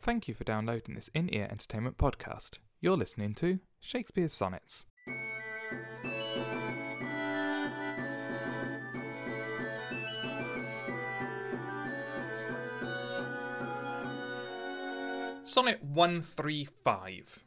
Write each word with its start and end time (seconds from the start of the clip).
Thank 0.00 0.28
you 0.28 0.34
for 0.34 0.44
downloading 0.44 0.94
this 0.94 1.10
in 1.12 1.28
ear 1.34 1.48
entertainment 1.50 1.98
podcast. 1.98 2.58
You're 2.80 2.96
listening 2.96 3.34
to 3.34 3.58
Shakespeare's 3.80 4.32
Sonnets. 4.32 4.86
Sonnet 15.42 15.82
135. 15.82 17.40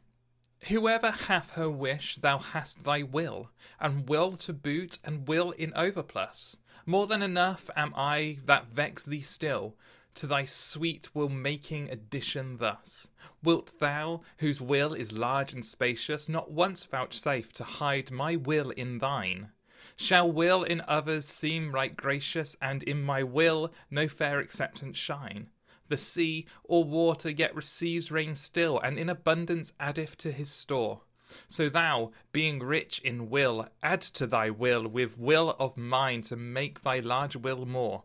Whoever 0.68 1.10
hath 1.10 1.54
her 1.54 1.70
wish, 1.70 2.16
thou 2.16 2.36
hast 2.38 2.84
thy 2.84 3.02
will, 3.02 3.50
and 3.80 4.06
will 4.08 4.32
to 4.36 4.52
boot, 4.52 4.98
and 5.02 5.26
will 5.26 5.52
in 5.52 5.72
overplus. 5.72 6.56
More 6.84 7.06
than 7.06 7.22
enough 7.22 7.70
am 7.74 7.94
I 7.96 8.38
that 8.44 8.66
vex 8.66 9.06
thee 9.06 9.22
still, 9.22 9.74
to 10.14 10.26
thy 10.26 10.44
sweet 10.44 11.14
will 11.14 11.28
making 11.28 11.88
addition 11.90 12.58
thus. 12.58 13.08
Wilt 13.42 13.78
thou, 13.78 14.22
whose 14.38 14.60
will 14.60 14.92
is 14.92 15.12
large 15.12 15.52
and 15.52 15.64
spacious, 15.64 16.28
not 16.28 16.50
once 16.50 16.84
vouchsafe 16.84 17.52
to 17.54 17.64
hide 17.64 18.10
my 18.10 18.36
will 18.36 18.70
in 18.70 18.98
thine? 18.98 19.52
Shall 19.96 20.30
will 20.30 20.62
in 20.62 20.80
others 20.86 21.26
seem 21.26 21.72
right 21.72 21.96
gracious, 21.96 22.56
and 22.60 22.82
in 22.82 23.02
my 23.02 23.22
will 23.22 23.72
no 23.90 24.08
fair 24.08 24.38
acceptance 24.38 24.96
shine? 24.96 25.50
The 25.88 25.96
sea 25.96 26.46
or 26.64 26.84
water 26.84 27.28
yet 27.28 27.54
receives 27.54 28.10
rain 28.10 28.34
still, 28.34 28.78
and 28.78 28.98
in 28.98 29.08
abundance 29.08 29.72
addeth 29.80 30.16
to 30.18 30.32
his 30.32 30.50
store. 30.50 31.02
So 31.48 31.68
thou, 31.68 32.12
being 32.32 32.58
rich 32.58 32.98
in 33.00 33.30
will, 33.30 33.68
add 33.82 34.02
to 34.02 34.26
thy 34.26 34.50
will 34.50 34.86
with 34.86 35.16
will 35.16 35.56
of 35.58 35.76
mine 35.76 36.22
to 36.22 36.36
make 36.36 36.82
thy 36.82 36.98
large 36.98 37.36
will 37.36 37.66
more. 37.66 38.04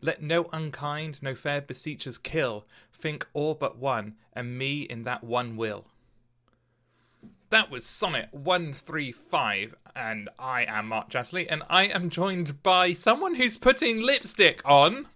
Let 0.00 0.22
no 0.22 0.48
unkind, 0.52 1.22
no 1.22 1.34
fair 1.34 1.60
beseechers 1.60 2.18
kill, 2.18 2.64
think 2.92 3.26
all 3.32 3.54
but 3.54 3.78
one, 3.78 4.14
and 4.32 4.58
me 4.58 4.82
in 4.82 5.04
that 5.04 5.24
one 5.24 5.56
will. 5.56 5.86
That 7.50 7.70
was 7.70 7.86
Sonnet 7.86 8.28
135, 8.32 9.74
and 9.96 10.28
I 10.38 10.64
am 10.64 10.88
Mark 10.88 11.08
Jasley, 11.08 11.46
and 11.48 11.62
I 11.70 11.84
am 11.84 12.10
joined 12.10 12.62
by 12.62 12.92
someone 12.92 13.34
who's 13.36 13.56
putting 13.56 14.02
lipstick 14.02 14.60
on. 14.66 15.06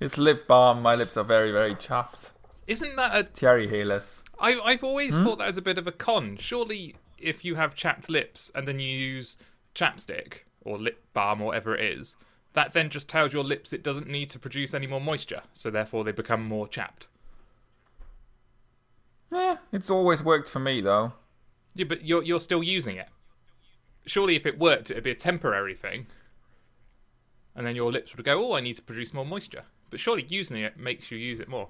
It's 0.00 0.18
lip 0.18 0.48
balm. 0.48 0.82
My 0.82 0.96
lips 0.96 1.16
are 1.16 1.24
very, 1.24 1.52
very 1.52 1.76
chapped. 1.76 2.32
Isn't 2.66 2.96
that 2.96 3.16
a. 3.16 3.22
Thierry 3.22 3.68
Healess. 3.68 4.24
I, 4.40 4.58
I've 4.60 4.82
always 4.82 5.16
hmm? 5.16 5.24
thought 5.24 5.38
that 5.38 5.46
was 5.46 5.56
a 5.56 5.62
bit 5.62 5.78
of 5.78 5.86
a 5.86 5.92
con. 5.92 6.36
Surely, 6.38 6.96
if 7.18 7.44
you 7.44 7.54
have 7.54 7.74
chapped 7.74 8.08
lips 8.08 8.50
and 8.54 8.66
then 8.66 8.80
you 8.80 8.88
use 8.88 9.36
chapstick 9.74 10.44
or 10.62 10.78
lip 10.78 11.04
balm 11.12 11.40
or 11.42 11.46
whatever 11.46 11.76
it 11.76 11.84
is, 11.84 12.16
that 12.54 12.72
then 12.72 12.90
just 12.90 13.08
tells 13.08 13.32
your 13.32 13.44
lips 13.44 13.72
it 13.72 13.82
doesn't 13.82 14.08
need 14.08 14.30
to 14.30 14.38
produce 14.38 14.74
any 14.74 14.86
more 14.86 15.00
moisture, 15.00 15.42
so 15.54 15.70
therefore 15.70 16.04
they 16.04 16.12
become 16.12 16.44
more 16.44 16.66
chapped. 16.66 17.08
Yeah, 19.32 19.58
it's 19.72 19.90
always 19.90 20.22
worked 20.22 20.48
for 20.48 20.58
me 20.58 20.80
though. 20.80 21.12
Yeah, 21.74 21.84
but 21.84 22.04
you're 22.04 22.22
you're 22.22 22.40
still 22.40 22.62
using 22.62 22.96
it. 22.96 23.08
Surely, 24.06 24.34
if 24.34 24.46
it 24.46 24.58
worked, 24.58 24.90
it'd 24.90 25.04
be 25.04 25.10
a 25.10 25.14
temporary 25.14 25.74
thing, 25.74 26.06
and 27.54 27.66
then 27.66 27.76
your 27.76 27.92
lips 27.92 28.16
would 28.16 28.26
go, 28.26 28.50
"Oh, 28.50 28.54
I 28.54 28.60
need 28.60 28.74
to 28.76 28.82
produce 28.82 29.14
more 29.14 29.26
moisture." 29.26 29.64
But 29.90 30.00
surely, 30.00 30.24
using 30.28 30.58
it 30.58 30.76
makes 30.76 31.10
you 31.10 31.18
use 31.18 31.40
it 31.40 31.48
more. 31.48 31.68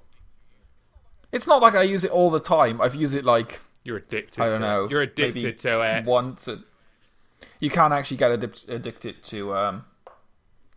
It's 1.33 1.47
not 1.47 1.63
like 1.63 1.75
I 1.75 1.83
use 1.83 2.05
it 2.05 2.11
all 2.11 2.31
the 2.31 2.41
time. 2.41 2.81
I've 2.81 2.95
used 2.95 3.15
it 3.15 3.25
like 3.25 3.61
You're 3.85 3.99
addicted. 3.99 4.43
I 4.43 4.49
don't 4.49 4.61
to 4.61 4.67
know. 4.67 4.85
It. 4.85 4.91
You're 4.91 5.03
addicted 5.03 5.59
to 5.59 5.81
it. 5.81 6.05
once. 6.05 6.49
A... 6.49 6.63
You 7.61 7.71
can't 7.71 7.93
actually 7.93 8.17
get 8.19 8.41
addic- 8.41 8.69
addicted 8.69 9.23
to 9.25 9.55
um 9.55 9.85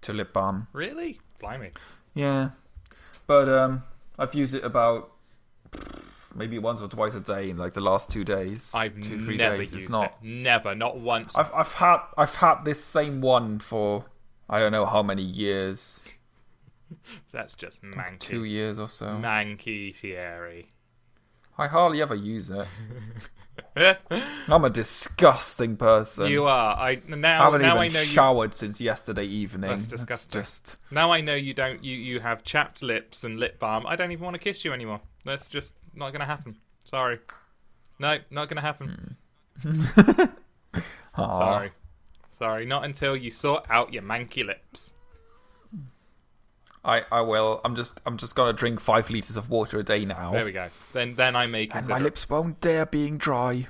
to 0.04 0.14
lip 0.14 0.34
balm. 0.34 0.68
Really? 0.74 1.20
Blimey. 1.40 1.72
Yeah, 2.14 2.50
but 3.28 3.50
um, 3.50 3.84
I've 4.20 4.34
used 4.36 4.54
it 4.56 4.64
about 4.64 5.12
maybe 6.36 6.58
once 6.60 6.82
or 6.82 6.88
twice 6.88 7.16
a 7.16 7.20
day 7.20 7.50
in 7.50 7.58
like 7.58 7.74
the 7.74 7.82
last 7.82 8.10
two 8.10 8.24
days. 8.24 8.72
I've 8.74 9.00
two 9.02 9.20
three 9.20 9.38
never 9.38 9.58
days. 9.58 9.74
used 9.74 9.86
It's 9.86 9.90
not. 9.92 10.18
it. 10.22 10.28
Never, 10.28 10.76
not 10.76 10.98
once. 11.00 11.36
I've 11.36 11.52
I've 11.54 11.74
had 11.74 11.98
I've 12.18 12.36
had 12.36 12.64
this 12.66 12.84
same 12.84 13.22
one 13.22 13.60
for 13.60 14.06
I 14.50 14.60
don't 14.60 14.72
know 14.72 14.86
how 14.86 15.02
many 15.04 15.24
years, 15.24 16.02
That's 17.32 17.56
just 17.56 17.82
manky. 17.84 18.20
two 18.20 18.44
years 18.44 18.78
or 18.80 18.88
so. 18.90 19.08
Manky 19.08 19.96
Thierry. 19.96 20.72
I 21.58 21.68
hardly 21.68 22.02
ever 22.02 22.16
use 22.16 22.50
it. 22.50 22.68
I'm 24.48 24.64
a 24.66 24.70
disgusting 24.70 25.78
person. 25.78 26.28
you 26.28 26.46
are. 26.46 26.76
I 26.76 26.92
I 26.92 27.02
now. 27.16 27.44
haven't 27.46 27.62
Now 27.62 27.76
even 27.76 27.82
I 27.84 27.88
know 27.94 28.00
you. 28.02 28.06
showered 28.06 28.56
since 28.56 28.80
yesterday 28.82 29.26
evening. 29.26 29.70
That's 29.70 29.88
That's 29.88 30.02
disgusting. 30.04 30.42
just 30.42 30.78
Now 30.92 31.12
I 31.12 31.22
know 31.22 31.36
you 31.36 31.54
don't. 31.54 31.84
You 31.84 31.96
you 31.96 32.20
have 32.20 32.44
chapped 32.44 32.82
lips 32.82 33.24
and 33.24 33.40
lip 33.40 33.60
balm. 33.60 33.86
I 33.88 33.96
don't 33.96 34.12
even 34.12 34.24
want 34.24 34.36
to 34.36 34.40
kiss 34.40 34.64
you 34.66 34.74
anymore. 34.74 35.02
That's 35.26 35.50
just 35.50 35.76
not 35.96 36.10
going 36.12 36.20
to 36.22 36.26
happen. 36.26 36.56
Sorry. 36.86 37.20
No, 38.00 38.18
not 38.32 38.48
going 38.50 38.56
to 38.58 38.62
happen. 38.62 39.16
Hmm. 39.62 40.24
Aw. 41.16 41.40
Sorry. 41.40 41.72
Sorry. 42.32 42.66
Not 42.66 42.84
until 42.86 43.16
you 43.16 43.30
sort 43.32 43.66
out 43.70 43.94
your 43.94 44.04
manky 44.04 44.46
lips. 44.46 44.94
I, 46.86 47.04
I 47.12 47.22
will. 47.22 47.62
I'm 47.64 47.76
just 47.76 48.02
I'm 48.06 48.18
just 48.18 48.36
gonna 48.36 48.54
drink 48.54 48.80
five 48.80 49.10
liters 49.10 49.38
of 49.38 49.50
water 49.50 49.80
a 49.80 49.84
day 49.84 50.04
now. 50.06 50.32
There 50.32 50.46
we 50.46 50.52
go. 50.52 50.70
Then 50.92 51.16
then 51.16 51.36
I 51.36 51.48
may 51.48 51.68
and 51.74 51.88
my 51.88 52.00
lips 52.00 52.30
won't 52.30 52.60
dare 52.60 52.86
being 52.86 53.18
dry. 53.18 53.68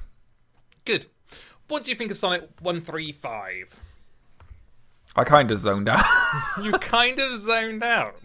Good. 0.86 1.06
What 1.68 1.84
do 1.84 1.92
you 1.92 1.96
think 1.96 2.12
of 2.12 2.18
Sonnet 2.18 2.50
One 2.60 2.82
Three 2.82 3.12
Five? 3.12 3.80
I 5.16 5.24
kind 5.24 5.52
of 5.52 5.60
zoned 5.60 5.90
out. 5.90 6.04
You 6.62 6.72
kind 6.74 7.20
of 7.20 7.40
zoned 7.40 7.84
out. 7.84 8.16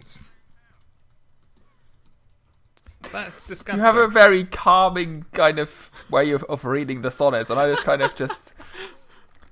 That's 3.11 3.39
disgusting. 3.41 3.79
you 3.79 3.81
have 3.85 3.95
a 3.95 4.07
very 4.07 4.43
calming 4.45 5.25
kind 5.33 5.59
of 5.59 5.91
way 6.09 6.31
of, 6.31 6.43
of 6.45 6.65
reading 6.65 7.01
the 7.01 7.11
sonnets, 7.11 7.49
and 7.49 7.59
I 7.59 7.69
just 7.69 7.83
kind 7.83 8.01
of 8.01 8.15
just 8.15 8.53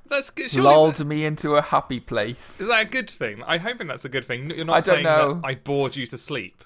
That's 0.09 0.29
good. 0.29 0.51
Surely 0.51 0.69
lulled 0.69 1.05
me 1.05 1.25
into 1.25 1.55
a 1.55 1.61
happy 1.61 1.99
place. 1.99 2.59
Is 2.59 2.67
that 2.67 2.81
a 2.81 2.89
good 2.89 3.09
thing? 3.09 3.43
I'm 3.45 3.59
hoping 3.59 3.87
that's 3.87 4.05
a 4.05 4.09
good 4.09 4.25
thing. 4.25 4.49
You're 4.51 4.65
not 4.65 4.77
I 4.77 4.81
don't 4.81 4.95
saying 4.95 5.03
know. 5.03 5.33
that 5.35 5.47
I 5.47 5.55
bored 5.55 5.95
you 5.95 6.05
to 6.07 6.17
sleep. 6.17 6.63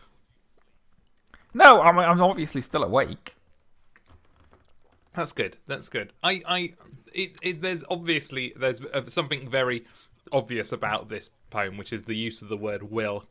No, 1.54 1.82
I'm 1.82 1.98
I'm 1.98 2.22
obviously 2.22 2.62
still 2.62 2.84
awake. 2.84 3.36
That's 5.14 5.34
good. 5.34 5.58
That's 5.68 5.90
good. 5.90 6.14
I, 6.24 6.42
I, 6.48 6.74
it, 7.14 7.36
it, 7.42 7.62
there's 7.62 7.84
obviously 7.90 8.54
there's 8.56 8.82
uh, 8.82 9.02
something 9.08 9.50
very 9.50 9.86
obvious 10.32 10.72
about 10.72 11.10
this 11.10 11.32
poem, 11.50 11.78
which 11.78 11.92
is 11.92 12.04
the 12.04 12.16
use 12.16 12.42
of 12.42 12.48
the 12.48 12.56
word 12.58 12.84
"will" 12.84 13.26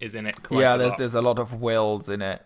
is 0.00 0.14
in 0.14 0.26
it. 0.26 0.42
Quite 0.42 0.60
yeah, 0.60 0.76
there's 0.76 0.90
lot. 0.90 0.98
there's 0.98 1.14
a 1.14 1.22
lot 1.22 1.38
of 1.38 1.60
wills 1.60 2.08
in 2.08 2.20
it. 2.20 2.42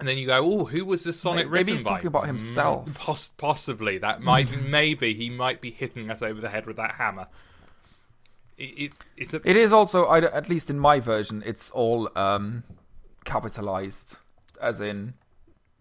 And 0.00 0.08
then 0.08 0.18
you 0.18 0.26
go, 0.26 0.38
"Oh, 0.42 0.64
who 0.64 0.84
was 0.84 1.04
this 1.04 1.20
sonnet 1.20 1.46
Maybe 1.46 1.50
written 1.50 1.74
he's 1.74 1.84
by?" 1.84 1.90
talking 1.90 2.06
about 2.08 2.26
himself. 2.26 2.88
Mm, 2.88 2.94
poss- 2.94 3.28
possibly 3.36 3.98
that 3.98 4.20
might, 4.22 4.50
maybe 4.62 5.14
he 5.14 5.30
might 5.30 5.60
be 5.60 5.70
hitting 5.70 6.10
us 6.10 6.22
over 6.22 6.40
the 6.40 6.48
head 6.48 6.66
with 6.66 6.76
that 6.76 6.96
hammer. 6.96 7.28
It, 8.58 8.62
it, 8.64 8.92
it's 9.16 9.34
a 9.34 9.40
It 9.44 9.56
is 9.56 9.72
also, 9.72 10.06
I, 10.06 10.18
at 10.18 10.48
least 10.48 10.68
in 10.70 10.78
my 10.78 10.98
version, 11.00 11.42
it's 11.46 11.70
all 11.70 12.10
um, 12.16 12.64
capitalized, 13.24 14.16
as 14.60 14.80
in 14.80 15.14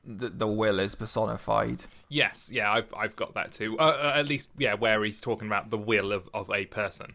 the, 0.05 0.29
the 0.29 0.47
will 0.47 0.79
is 0.79 0.95
personified. 0.95 1.83
yes, 2.07 2.49
yeah, 2.53 2.71
I've 2.71 2.93
I've 2.95 3.15
got 3.15 3.33
that 3.33 3.51
too. 3.51 3.77
Uh, 3.79 3.83
uh, 3.83 4.13
at 4.15 4.27
least, 4.27 4.51
yeah, 4.57 4.73
where 4.75 5.03
he's 5.03 5.19
talking 5.21 5.47
about 5.47 5.69
the 5.71 5.77
will 5.77 6.11
of 6.13 6.29
of 6.33 6.49
a 6.51 6.65
person. 6.65 7.13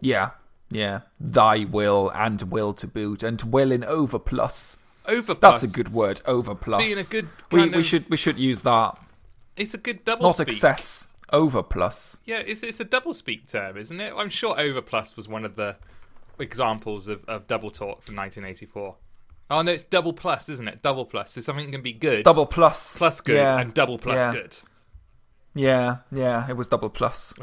Yeah, 0.00 0.30
yeah. 0.70 1.00
Thy 1.18 1.64
will 1.64 2.10
and 2.14 2.42
will 2.50 2.72
to 2.74 2.86
boot, 2.86 3.22
and 3.22 3.40
will 3.42 3.72
in 3.72 3.82
overplus. 3.82 4.76
Over 5.08 5.34
That's 5.34 5.62
a 5.62 5.68
good 5.68 5.92
word, 5.92 6.20
overplus. 6.26 6.78
Being 6.78 6.98
a 6.98 7.02
good 7.02 7.28
we, 7.50 7.68
we 7.70 7.78
of- 7.80 7.86
should 7.86 8.08
we 8.10 8.16
should 8.16 8.38
use 8.38 8.62
that. 8.62 8.98
It's 9.56 9.74
a 9.74 9.78
good 9.78 10.04
double 10.04 10.24
Not 10.26 10.36
speak. 10.36 10.48
excess, 10.48 11.08
overplus. 11.32 12.18
Yeah, 12.26 12.38
it's 12.38 12.62
it's 12.62 12.78
a 12.80 12.84
double 12.84 13.14
speak 13.14 13.48
term, 13.48 13.76
isn't 13.76 14.00
it? 14.00 14.12
I'm 14.16 14.28
sure 14.30 14.54
overplus 14.56 15.16
was 15.16 15.26
one 15.28 15.44
of 15.44 15.56
the 15.56 15.76
examples 16.38 17.08
of, 17.08 17.24
of 17.26 17.46
double 17.48 17.70
talk 17.70 18.02
from 18.02 18.14
1984. 18.16 18.96
Oh 19.50 19.62
no, 19.62 19.72
it's 19.72 19.82
double 19.82 20.12
plus, 20.12 20.48
isn't 20.50 20.68
it? 20.68 20.82
Double 20.82 21.06
plus. 21.06 21.32
So 21.32 21.40
something 21.40 21.72
can 21.72 21.80
be 21.82 21.92
good, 21.94 22.24
Double 22.24 22.44
plus. 22.46 22.96
plus 22.98 23.20
good, 23.22 23.36
yeah, 23.36 23.58
and 23.58 23.72
double 23.72 23.96
plus 23.98 24.20
yeah. 24.20 24.32
good. 24.32 24.56
Yeah, 25.54 25.96
yeah. 26.12 26.48
It 26.48 26.56
was 26.56 26.68
double 26.68 26.90
plus. 26.90 27.32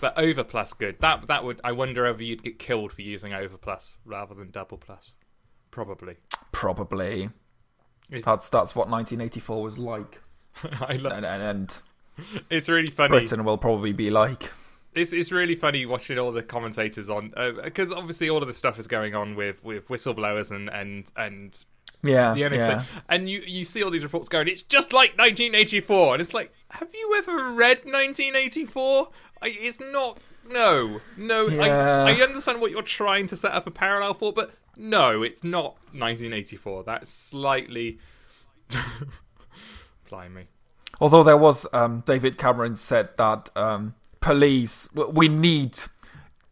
But 0.00 0.18
over 0.18 0.42
plus 0.42 0.72
good. 0.72 0.96
That 1.00 1.28
that 1.28 1.44
would. 1.44 1.60
I 1.62 1.70
wonder 1.70 2.02
whether 2.02 2.24
you'd 2.24 2.42
get 2.42 2.58
killed 2.58 2.90
for 2.92 3.02
using 3.02 3.32
over 3.34 3.56
plus 3.56 3.98
rather 4.04 4.34
than 4.34 4.50
double 4.50 4.76
plus. 4.76 5.14
Probably. 5.72 6.14
Probably. 6.52 7.30
It- 8.10 8.24
That's 8.24 8.48
that's 8.50 8.76
what 8.76 8.88
1984 8.88 9.62
was 9.62 9.78
like, 9.78 10.20
I 10.80 10.94
love. 10.96 11.12
and, 11.12 11.26
and, 11.26 11.42
and 11.42 11.82
It's 12.50 12.68
really 12.68 12.90
funny. 12.90 13.08
Britain 13.08 13.42
will 13.44 13.58
probably 13.58 13.92
be 13.92 14.10
like. 14.10 14.50
It's 14.94 15.14
it's 15.14 15.32
really 15.32 15.56
funny 15.56 15.86
watching 15.86 16.18
all 16.18 16.30
the 16.32 16.42
commentators 16.42 17.08
on 17.08 17.32
uh, 17.36 17.52
because 17.64 17.90
obviously 17.90 18.28
all 18.28 18.42
of 18.42 18.48
the 18.48 18.52
stuff 18.54 18.78
is 18.78 18.86
going 18.86 19.14
on 19.14 19.34
with 19.34 19.64
with 19.64 19.88
whistleblowers 19.88 20.50
and 20.50 20.68
and 20.68 21.10
and 21.16 21.64
Yeah, 22.02 22.34
the 22.34 22.42
NSA. 22.42 22.58
yeah. 22.58 22.84
And 23.08 23.30
you, 23.30 23.40
you 23.46 23.64
see 23.64 23.82
all 23.82 23.90
these 23.90 24.02
reports 24.02 24.28
going, 24.28 24.48
it's 24.48 24.62
just 24.62 24.92
like 24.92 25.16
1984. 25.16 26.12
And 26.14 26.20
it's 26.20 26.34
like, 26.34 26.52
have 26.68 26.90
you 26.92 27.14
ever 27.16 27.52
read 27.52 27.78
1984? 27.86 29.08
I, 29.40 29.46
it's 29.58 29.80
not 29.80 30.18
no, 30.50 31.00
no. 31.16 31.46
Yeah. 31.48 32.04
I, 32.06 32.10
I 32.10 32.20
understand 32.20 32.60
what 32.60 32.70
you're 32.72 32.82
trying 32.82 33.26
to 33.28 33.36
set 33.36 33.52
up 33.52 33.66
a 33.66 33.70
parallel 33.70 34.12
for, 34.12 34.32
but 34.34 34.52
no, 34.76 35.22
it's 35.22 35.44
not 35.44 35.76
1984. 35.92 36.84
That's 36.84 37.12
slightly. 37.12 37.98
Blimey. 40.08 40.46
Although 41.00 41.22
there 41.22 41.36
was, 41.36 41.66
um, 41.72 42.02
David 42.06 42.38
Cameron 42.38 42.76
said 42.76 43.10
that 43.18 43.50
um, 43.56 43.94
police, 44.20 44.88
we 44.94 45.28
need 45.28 45.78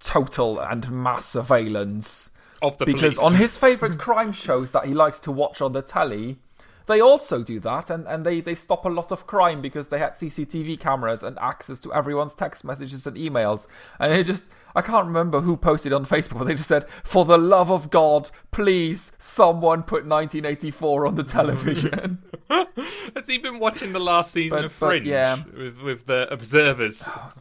total 0.01 0.59
and 0.59 0.91
mass 0.91 1.27
surveillance 1.27 2.31
Of 2.63 2.79
the 2.79 2.87
because 2.87 3.17
police. 3.17 3.33
on 3.33 3.39
his 3.39 3.57
favourite 3.67 3.99
crime 3.99 4.33
shows 4.33 4.71
that 4.73 4.87
he 4.87 4.95
likes 4.95 5.21
to 5.21 5.33
watch 5.33 5.61
on 5.61 5.73
the 5.73 5.83
telly, 5.83 6.39
they 6.87 7.01
also 7.01 7.45
do 7.45 7.61
that 7.61 7.91
and, 7.91 8.07
and 8.09 8.25
they, 8.27 8.41
they 8.41 8.55
stop 8.55 8.85
a 8.87 8.89
lot 8.89 9.13
of 9.13 9.27
crime 9.27 9.61
because 9.61 9.89
they 9.91 9.99
had 9.99 10.15
CCTV 10.15 10.81
cameras 10.81 11.23
and 11.23 11.39
access 11.39 11.79
to 11.81 11.93
everyone's 11.95 12.35
text 12.35 12.65
messages 12.65 13.07
and 13.07 13.17
emails. 13.17 13.67
And 14.01 14.13
it 14.13 14.25
just, 14.25 14.47
I 14.75 14.83
can't 14.83 15.07
remember 15.07 15.41
who 15.41 15.57
posted 15.57 15.93
on 15.93 16.07
Facebook, 16.07 16.39
but 16.39 16.45
they 16.45 16.55
just 16.55 16.69
said, 16.69 16.89
for 17.05 17.25
the 17.25 17.39
love 17.39 17.71
of 17.71 17.91
God, 17.91 18.31
please, 18.51 19.13
someone 19.19 19.83
put 19.83 20.07
1984 20.07 21.07
on 21.07 21.15
the 21.17 21.25
television. 21.25 22.23
Has 22.51 23.27
he 23.27 23.39
been 23.39 23.59
watching 23.59 23.93
the 23.93 24.01
last 24.01 24.33
season 24.33 24.59
But- 24.59 24.65
of 24.67 24.73
Fringe 24.73 25.07
yeah. 25.07 25.43
with, 25.57 25.81
with 25.81 26.07
the 26.07 26.29
observers? 26.33 27.05
Oh, 27.07 27.33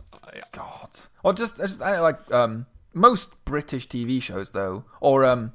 God. 0.52 0.90
Or 1.24 1.34
just, 1.34 1.58
just 1.58 1.82
I 1.82 1.94
know, 1.96 2.04
like 2.04 2.32
um, 2.32 2.66
most 2.94 3.44
British 3.46 3.88
TV 3.88 4.22
shows, 4.22 4.52
though, 4.52 4.86
or 5.02 5.26
um, 5.26 5.54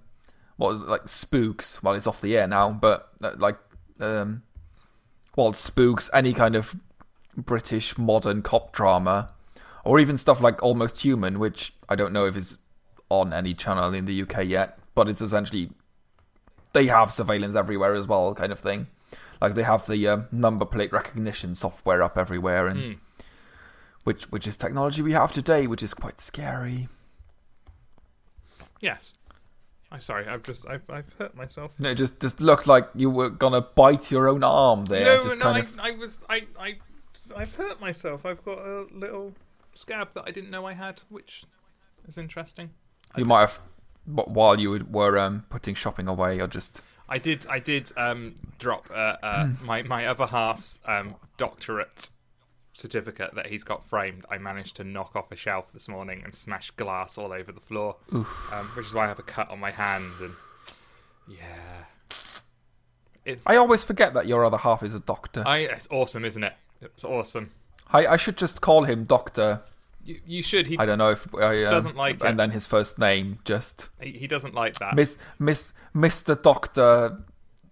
what 0.56 0.88
like 0.88 1.08
Spooks. 1.08 1.82
Well, 1.82 1.94
it's 1.94 2.06
off 2.06 2.20
the 2.20 2.36
air 2.36 2.46
now, 2.46 2.70
but 2.70 3.08
uh, 3.22 3.32
like 3.36 3.58
um, 4.00 4.42
well, 5.36 5.52
Spooks, 5.52 6.10
any 6.12 6.32
kind 6.32 6.54
of 6.56 6.76
British 7.36 7.96
modern 7.98 8.42
cop 8.42 8.72
drama, 8.72 9.32
or 9.84 9.98
even 10.00 10.16
stuff 10.18 10.40
like 10.40 10.62
Almost 10.62 11.00
Human, 11.02 11.38
which 11.38 11.72
I 11.88 11.94
don't 11.94 12.12
know 12.12 12.26
if 12.26 12.36
is 12.36 12.58
on 13.10 13.32
any 13.32 13.54
channel 13.54 13.92
in 13.94 14.04
the 14.06 14.22
UK 14.22 14.44
yet, 14.46 14.78
but 14.94 15.08
it's 15.08 15.20
essentially 15.22 15.70
they 16.72 16.86
have 16.86 17.12
surveillance 17.12 17.54
everywhere 17.54 17.94
as 17.94 18.06
well, 18.08 18.34
kind 18.34 18.50
of 18.52 18.58
thing. 18.58 18.86
Like 19.40 19.54
they 19.54 19.62
have 19.62 19.86
the 19.86 20.08
um, 20.08 20.26
number 20.32 20.64
plate 20.64 20.92
recognition 20.92 21.54
software 21.54 22.02
up 22.02 22.16
everywhere, 22.16 22.66
and 22.66 22.80
Hmm. 22.80 22.92
which 24.04 24.24
which 24.32 24.46
is 24.46 24.56
technology 24.56 25.02
we 25.02 25.12
have 25.12 25.32
today, 25.32 25.66
which 25.66 25.82
is 25.82 25.92
quite 25.94 26.20
scary. 26.20 26.88
Yes. 28.80 29.14
I'm 29.92 30.00
sorry. 30.00 30.26
I've 30.26 30.42
just 30.42 30.66
I've, 30.68 30.88
I've 30.90 31.12
hurt 31.18 31.36
myself. 31.36 31.72
No, 31.78 31.90
It 31.90 31.94
just 31.94 32.18
just 32.20 32.40
looked 32.40 32.66
like 32.66 32.88
you 32.94 33.10
were 33.10 33.30
gonna 33.30 33.60
bite 33.60 34.10
your 34.10 34.28
own 34.28 34.42
arm 34.42 34.86
there. 34.86 35.04
no, 35.04 35.22
just 35.22 35.38
no. 35.38 35.50
I, 35.50 35.58
of. 35.60 35.78
I 35.78 35.90
was 35.92 36.24
I 36.28 36.46
I 36.58 36.74
I've 37.36 37.54
hurt 37.54 37.80
myself. 37.80 38.26
I've 38.26 38.44
got 38.44 38.58
a 38.58 38.86
little 38.92 39.32
scab 39.74 40.12
that 40.14 40.24
I 40.26 40.30
didn't 40.30 40.50
know 40.50 40.66
I 40.66 40.72
had, 40.72 41.00
which 41.08 41.44
is 42.06 42.18
interesting. 42.18 42.70
You 43.16 43.24
might 43.24 43.40
have, 43.42 43.60
wh- 44.06 44.28
while 44.28 44.58
you 44.58 44.84
were 44.90 45.18
um, 45.18 45.44
putting 45.50 45.74
shopping 45.74 46.08
away, 46.08 46.40
or 46.40 46.46
just. 46.46 46.82
I 47.08 47.18
did. 47.18 47.46
I 47.48 47.58
did 47.58 47.92
um, 47.96 48.34
drop 48.58 48.90
uh, 48.90 49.16
uh, 49.22 49.48
my 49.62 49.82
my 49.82 50.06
other 50.06 50.26
half's 50.26 50.80
um, 50.86 51.14
doctorate 51.36 52.10
certificate 52.72 53.34
that 53.34 53.46
he's 53.46 53.62
got 53.62 53.84
framed. 53.86 54.24
I 54.30 54.38
managed 54.38 54.76
to 54.76 54.84
knock 54.84 55.14
off 55.14 55.30
a 55.30 55.36
shelf 55.36 55.72
this 55.72 55.86
morning 55.88 56.22
and 56.24 56.34
smash 56.34 56.70
glass 56.72 57.18
all 57.18 57.32
over 57.32 57.52
the 57.52 57.60
floor, 57.60 57.96
um, 58.12 58.26
which 58.74 58.86
is 58.86 58.94
why 58.94 59.04
I 59.04 59.08
have 59.08 59.18
a 59.18 59.22
cut 59.22 59.50
on 59.50 59.60
my 59.60 59.70
hand. 59.70 60.10
And 60.20 60.32
yeah, 61.28 61.84
it, 63.24 63.40
I 63.46 63.56
always 63.56 63.84
forget 63.84 64.14
that 64.14 64.26
your 64.26 64.44
other 64.44 64.56
half 64.58 64.82
is 64.82 64.94
a 64.94 65.00
doctor. 65.00 65.42
I 65.46 65.58
it's 65.58 65.88
awesome, 65.90 66.24
isn't 66.24 66.42
it? 66.42 66.54
It's 66.80 67.04
awesome. 67.04 67.50
I, 67.94 68.06
I 68.14 68.16
should 68.16 68.36
just 68.36 68.60
call 68.60 68.84
him 68.84 69.04
Doctor. 69.04 69.62
You, 70.04 70.20
you 70.26 70.42
should. 70.42 70.66
He 70.66 70.76
I 70.78 70.84
don't 70.84 70.98
know 70.98 71.10
if 71.10 71.34
I 71.34 71.64
um, 71.64 71.70
Doesn't 71.70 71.96
like 71.96 72.22
and 72.22 72.34
it. 72.34 72.36
then 72.36 72.50
his 72.50 72.66
first 72.66 72.98
name 72.98 73.38
just 73.44 73.88
he, 74.00 74.10
he 74.12 74.26
doesn't 74.26 74.54
like 74.54 74.78
that. 74.80 74.94
Miss 74.94 75.16
Miss 75.38 75.72
Mister 75.94 76.34
Doctor 76.34 77.18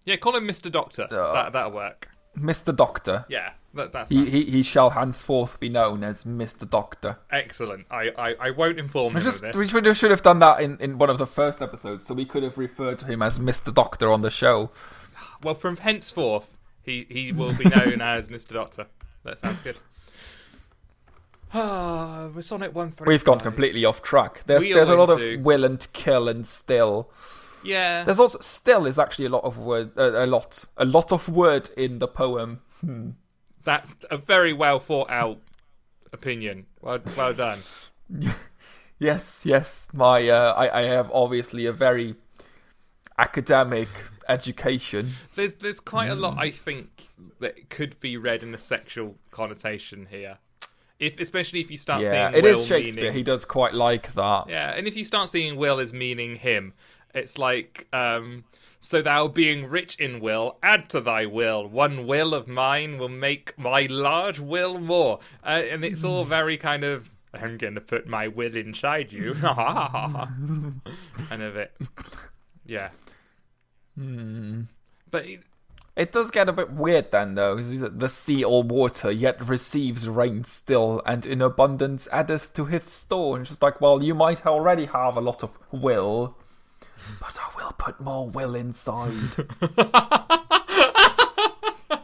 yeah, 0.04 0.16
call 0.16 0.34
him 0.36 0.46
Mister 0.46 0.70
Doctor. 0.70 1.06
Uh, 1.10 1.32
that 1.34 1.52
that'll 1.52 1.72
work. 1.72 2.08
Mister 2.34 2.72
Doctor. 2.72 3.26
Yeah, 3.28 3.50
that, 3.74 3.92
that's 3.92 4.10
He, 4.10 4.28
he 4.30 4.44
he 4.46 4.62
shall 4.62 4.90
henceforth 4.90 5.60
be 5.60 5.68
known 5.68 6.02
as 6.02 6.24
Mister 6.24 6.64
Doctor. 6.64 7.18
excellent. 7.30 7.84
I, 7.90 8.10
I, 8.16 8.34
I 8.40 8.50
won't 8.50 8.78
inform 8.78 9.12
We 9.14 9.20
him 9.20 9.24
just 9.24 9.44
of 9.44 9.54
we 9.54 9.62
this. 9.64 9.70
should 9.70 9.84
have, 9.86 9.96
should 9.96 10.10
have 10.10 10.22
done 10.22 10.38
that 10.38 10.60
in, 10.62 10.78
in 10.80 10.96
one 10.98 11.10
of 11.10 11.18
the 11.18 11.26
first 11.26 11.60
episodes, 11.60 12.06
so 12.06 12.14
we 12.14 12.24
could 12.24 12.42
have 12.42 12.56
referred 12.56 12.98
to 13.00 13.06
him 13.06 13.20
as 13.22 13.38
Mister 13.38 13.70
Doctor 13.70 14.10
on 14.10 14.22
the 14.22 14.30
show. 14.30 14.70
Well, 15.42 15.54
from 15.54 15.76
henceforth, 15.76 16.56
he, 16.82 17.06
he 17.10 17.32
will 17.32 17.52
be 17.54 17.64
known 17.64 18.00
as 18.00 18.28
Mr. 18.28 18.54
Doctor. 18.54 18.86
That 19.24 19.38
sounds 19.40 19.60
good. 19.60 19.76
Ah, 21.54 22.28
we're 22.34 22.42
Sonnet 22.42 22.72
135. 22.74 23.06
We've 23.06 23.24
gone 23.24 23.40
completely 23.40 23.84
off 23.84 24.02
track. 24.02 24.42
There's 24.46 24.62
We 24.62 24.72
there's 24.72 24.88
a 24.88 24.94
lot 24.94 25.10
of 25.10 25.18
always 25.20 25.38
do. 25.38 25.42
will 25.42 25.64
and 25.64 25.86
kill 25.92 26.28
and 26.28 26.46
still. 26.46 27.10
Yeah. 27.64 28.04
There's 28.04 28.18
also 28.20 28.38
still 28.40 28.86
is 28.86 28.98
actually 28.98 29.26
a 29.26 29.30
lot 29.30 29.44
of 29.44 29.58
word 29.58 29.92
uh, 29.96 30.24
a 30.24 30.26
lot 30.26 30.64
a 30.76 30.84
lot 30.84 31.12
of 31.12 31.28
word 31.28 31.70
in 31.76 31.98
the 31.98 32.08
poem. 32.08 32.60
Hmm. 32.80 33.10
That's 33.64 33.94
a 34.10 34.16
very 34.16 34.52
well 34.52 34.80
thought 34.80 35.10
out 35.10 35.38
opinion. 36.12 36.66
Well, 36.80 37.00
well 37.16 37.34
done. 37.34 37.58
Yes, 38.98 39.44
yes. 39.44 39.88
My 39.92 40.28
uh, 40.28 40.52
I 40.56 40.80
I 40.80 40.82
have 40.82 41.10
obviously 41.12 41.66
a 41.66 41.72
very 41.72 42.14
academic 43.18 43.88
education. 44.28 45.10
There's 45.34 45.56
there's 45.56 45.80
quite 45.80 46.06
a 46.08 46.14
Hmm. 46.14 46.20
lot 46.20 46.38
I 46.38 46.50
think 46.52 47.08
that 47.40 47.68
could 47.68 47.98
be 47.98 48.16
read 48.16 48.44
in 48.44 48.54
a 48.54 48.58
sexual 48.58 49.16
connotation 49.32 50.06
here. 50.08 50.38
If 51.02 51.18
especially 51.20 51.60
if 51.60 51.70
you 51.70 51.76
start 51.76 52.02
Yeah, 52.04 52.30
seeing 52.30 52.44
it 52.44 52.48
is 52.48 52.58
Will 52.60 52.66
Shakespeare. 52.66 53.02
meaning- 53.04 53.16
He 53.18 53.22
does 53.24 53.44
quite 53.44 53.74
like 53.74 54.14
that. 54.14 54.44
Yeah, 54.48 54.72
and 54.76 54.86
if 54.86 54.96
you 54.96 55.04
start 55.04 55.28
seeing 55.28 55.56
Will 55.56 55.80
as 55.80 55.92
meaning 55.92 56.36
him, 56.36 56.74
it's 57.14 57.38
like, 57.38 57.88
um, 57.92 58.44
so 58.80 59.02
thou 59.02 59.26
being 59.28 59.66
rich 59.66 59.96
in 59.96 60.20
will, 60.20 60.58
add 60.62 60.88
to 60.90 61.00
thy 61.00 61.26
will. 61.26 61.66
One 61.66 62.06
will 62.06 62.34
of 62.34 62.46
mine 62.46 62.98
will 62.98 63.08
make 63.08 63.56
my 63.58 63.86
large 63.90 64.38
will 64.40 64.78
more. 64.78 65.18
Uh, 65.44 65.62
and 65.70 65.84
it's 65.84 66.04
all 66.04 66.24
very 66.38 66.56
kind 66.56 66.84
of, 66.84 67.10
I'm 67.34 67.58
going 67.58 67.74
to 67.74 67.80
put 67.80 68.06
my 68.06 68.28
will 68.28 68.56
inside 68.56 69.12
you. 69.12 69.34
kind 69.40 70.80
of 71.42 71.56
it. 71.56 71.72
Yeah. 72.64 72.90
But 75.10 75.26
it- 75.96 76.12
does 76.12 76.30
get 76.30 76.48
a 76.48 76.52
bit 76.52 76.72
weird 76.72 77.10
then, 77.12 77.34
though. 77.34 77.62
The 77.62 78.08
sea 78.08 78.44
all 78.44 78.62
water, 78.62 79.10
yet 79.10 79.46
receives 79.46 80.08
rain 80.08 80.44
still, 80.44 81.02
and 81.06 81.24
in 81.26 81.42
abundance 81.42 82.08
addeth 82.12 82.52
to 82.54 82.66
his 82.66 82.84
store. 82.84 83.36
And 83.36 83.42
it's 83.42 83.50
just 83.50 83.62
like, 83.62 83.80
well, 83.80 84.02
you 84.02 84.14
might 84.14 84.46
already 84.46 84.86
have 84.86 85.16
a 85.16 85.20
lot 85.20 85.42
of 85.42 85.58
will, 85.70 86.36
but 87.20 87.38
I 87.40 87.48
will 87.56 87.72
put 87.72 88.00
more 88.00 88.28
will 88.28 88.54
inside. 88.54 89.12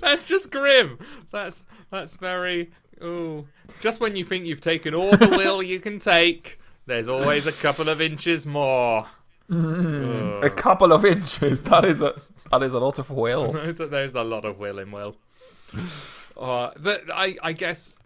that's 0.00 0.26
just 0.26 0.50
grim. 0.50 0.98
That's 1.30 1.64
that's 1.90 2.16
very. 2.16 2.70
Ooh. 3.02 3.46
Just 3.80 4.00
when 4.00 4.14
you 4.14 4.24
think 4.24 4.46
you've 4.46 4.60
taken 4.60 4.94
all 4.94 5.10
the 5.10 5.28
will 5.28 5.62
you 5.62 5.80
can 5.80 5.98
take, 5.98 6.60
there's 6.86 7.08
always 7.08 7.46
a 7.46 7.52
couple 7.52 7.88
of 7.88 8.00
inches 8.00 8.46
more. 8.46 9.06
a 9.50 10.50
couple 10.54 10.92
of 10.92 11.04
inches. 11.04 11.60
That 11.62 11.84
is 11.84 12.00
a 12.00 12.14
that 12.52 12.62
is 12.62 12.74
a 12.74 12.78
lot 12.78 12.98
of 12.98 13.10
will. 13.10 13.52
There's 13.72 14.14
a, 14.14 14.22
lot 14.22 14.44
of 14.44 14.58
will 14.58 14.78
in 14.78 14.90
Will. 14.90 15.16
Uh, 16.36 16.70
but 16.80 17.02
I, 17.12 17.36
I 17.42 17.52
guess 17.52 17.96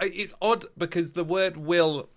it's 0.00 0.34
odd 0.42 0.66
because 0.76 1.12
the 1.12 1.24
word 1.24 1.56
will, 1.56 2.08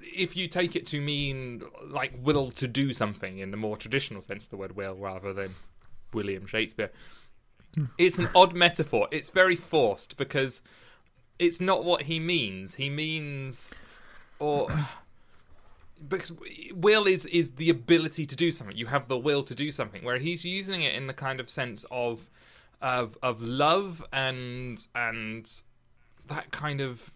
if 0.00 0.36
you 0.36 0.46
take 0.46 0.76
it 0.76 0.86
to 0.86 1.00
mean 1.00 1.62
like 1.88 2.12
will 2.22 2.52
to 2.52 2.68
do 2.68 2.92
something 2.92 3.38
in 3.38 3.50
the 3.50 3.56
more 3.56 3.76
traditional 3.76 4.22
sense 4.22 4.44
of 4.44 4.50
the 4.50 4.56
word 4.56 4.76
will 4.76 4.94
rather 4.94 5.32
than 5.32 5.54
William 6.12 6.46
Shakespeare, 6.46 6.90
it's 7.98 8.18
an 8.18 8.28
odd 8.34 8.54
metaphor. 8.54 9.08
It's 9.10 9.30
very 9.30 9.56
forced 9.56 10.16
because 10.16 10.60
it's 11.40 11.60
not 11.60 11.84
what 11.84 12.02
he 12.02 12.20
means. 12.20 12.74
He 12.74 12.88
means, 12.88 13.74
or 14.38 14.70
because 16.08 16.32
will 16.74 17.06
is 17.06 17.26
is 17.26 17.52
the 17.52 17.70
ability 17.70 18.26
to 18.26 18.36
do 18.36 18.52
something. 18.52 18.76
You 18.76 18.86
have 18.86 19.08
the 19.08 19.18
will 19.18 19.42
to 19.44 19.54
do 19.54 19.70
something. 19.70 20.04
Where 20.04 20.18
he's 20.18 20.44
using 20.44 20.82
it 20.82 20.94
in 20.94 21.06
the 21.06 21.14
kind 21.14 21.40
of 21.40 21.50
sense 21.50 21.84
of 21.90 22.30
of 22.80 23.18
of 23.22 23.42
love 23.42 24.04
and 24.12 24.86
and 24.94 25.50
that 26.26 26.50
kind 26.50 26.80
of 26.80 27.10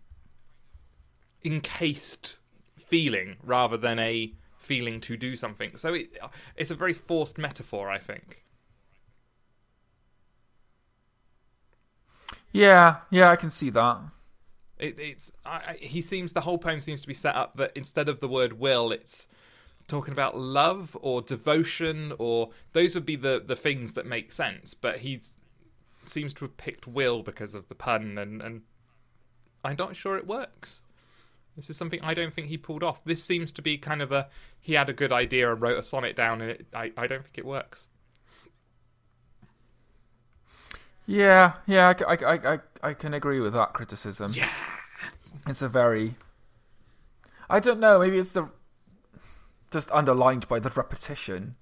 encased 1.45 2.38
feeling 2.76 3.37
rather 3.43 3.76
than 3.76 3.99
a 3.99 4.33
feeling 4.59 5.00
to 5.03 5.17
do 5.17 5.37
something. 5.37 5.76
So 5.76 5.95
it 5.95 6.19
it's 6.57 6.71
a 6.71 6.75
very 6.75 6.95
forced 6.95 7.38
metaphor, 7.38 7.88
I 7.91 7.99
think. 7.99 8.45
Yeah, 12.53 12.99
yeah, 13.11 13.31
I 13.31 13.37
can 13.37 13.50
see 13.50 13.71
that. 13.71 13.99
It, 14.85 14.99
it's 15.00 15.33
I, 15.45 15.57
I- 15.57 15.79
he 15.81 16.00
seems 16.03 16.33
the 16.33 16.41
whole 16.43 16.59
poem 16.59 16.81
seems 16.81 17.00
to 17.03 17.09
be 17.09 17.14
set 17.14 17.35
up 17.35 17.57
that 17.57 17.73
instead 17.76 18.09
of 18.09 18.21
the 18.21 18.29
word 18.29 18.55
will, 18.55 18.93
it's 18.93 19.29
talking 19.88 20.12
about 20.12 20.38
love 20.38 20.97
or 21.03 21.23
devotion 21.23 22.12
or 22.19 22.50
those 22.73 22.95
would 22.95 23.07
be 23.07 23.17
the 23.17 23.43
the 23.47 23.57
things 23.57 23.95
that 23.95 24.07
make 24.07 24.33
sense. 24.33 24.75
But 24.75 24.99
he 25.00 25.21
seems 26.07 26.35
to 26.35 26.45
have 26.47 26.57
picked 26.57 26.87
will 26.87 27.23
because 27.23 27.55
of 27.55 27.69
the 27.69 27.75
pun, 27.75 28.19
and 28.19 28.43
and 28.43 28.62
I'm 29.64 29.76
not 29.79 29.97
sure 29.97 30.17
it 30.17 30.26
works. 30.26 30.81
This 31.57 31.71
is 31.71 31.76
something 31.76 32.00
I 32.03 32.14
don't 32.14 32.35
think 32.35 32.49
he 32.49 32.59
pulled 32.59 32.83
off. 32.85 33.05
This 33.05 33.25
seems 33.25 33.53
to 33.53 33.62
be 33.62 33.79
kind 33.79 34.03
of 34.03 34.12
a 34.12 34.29
he 34.61 34.75
had 34.75 34.88
a 34.91 34.95
good 34.95 35.12
idea 35.12 35.53
and 35.53 35.61
wrote 35.62 35.79
a 35.79 35.83
sonnet 35.83 36.17
down, 36.17 36.41
and 36.43 36.50
it, 36.53 36.67
I 36.75 36.93
I 36.97 37.07
don't 37.09 37.25
think 37.25 37.38
it 37.38 37.47
works. 37.47 37.88
Yeah, 41.07 41.55
yeah, 41.67 41.93
I, 42.07 42.14
I, 42.14 42.35
I, 42.35 42.55
I, 42.55 42.59
I 42.83 42.95
can 42.95 43.12
agree 43.14 43.41
with 43.41 43.53
that 43.55 43.73
criticism. 43.75 44.33
Yeah. 44.33 44.49
It's 45.47 45.62
a 45.62 45.69
very. 45.69 46.17
I 47.50 47.61
don't 47.61 47.81
know. 47.81 47.99
Maybe 47.99 48.19
it's 48.19 48.33
the 48.33 48.49
just 49.71 49.91
underlined 49.91 50.49
by 50.49 50.59
the 50.61 50.71
repetition, 50.71 51.57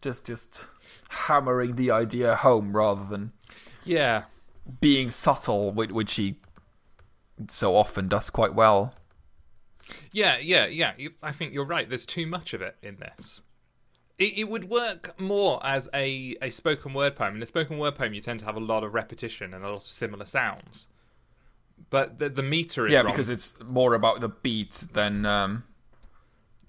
just 0.00 0.26
just 0.26 0.66
hammering 1.08 1.76
the 1.76 1.90
idea 1.90 2.34
home 2.36 2.74
rather 2.76 3.04
than 3.04 3.32
Yeah. 3.84 4.24
being 4.80 5.10
subtle, 5.10 5.70
which, 5.72 5.90
which 5.90 6.14
he 6.14 6.38
so 7.48 7.76
often 7.76 8.08
does 8.08 8.30
quite 8.30 8.54
well. 8.54 8.94
Yeah, 10.12 10.38
yeah, 10.38 10.66
yeah. 10.66 10.94
I 11.22 11.32
think 11.32 11.52
you're 11.52 11.66
right. 11.66 11.88
There's 11.88 12.06
too 12.06 12.26
much 12.26 12.54
of 12.54 12.62
it 12.62 12.76
in 12.82 12.96
this. 12.96 13.42
It, 14.16 14.38
it 14.38 14.44
would 14.48 14.70
work 14.70 15.20
more 15.20 15.60
as 15.66 15.88
a, 15.92 16.36
a 16.40 16.48
spoken 16.50 16.94
word 16.94 17.16
poem. 17.16 17.36
In 17.36 17.42
a 17.42 17.46
spoken 17.46 17.78
word 17.78 17.96
poem, 17.96 18.14
you 18.14 18.20
tend 18.22 18.38
to 18.40 18.46
have 18.46 18.56
a 18.56 18.60
lot 18.60 18.84
of 18.84 18.94
repetition 18.94 19.52
and 19.52 19.62
a 19.64 19.68
lot 19.68 19.76
of 19.76 19.82
similar 19.82 20.24
sounds. 20.24 20.88
But 21.90 22.18
the, 22.18 22.28
the 22.28 22.42
meter 22.42 22.86
is 22.86 22.92
Yeah, 22.92 23.00
wrong. 23.02 23.12
because 23.12 23.28
it's 23.28 23.54
more 23.64 23.94
about 23.94 24.20
the 24.20 24.28
beat 24.28 24.84
than 24.92 25.24
um, 25.26 25.64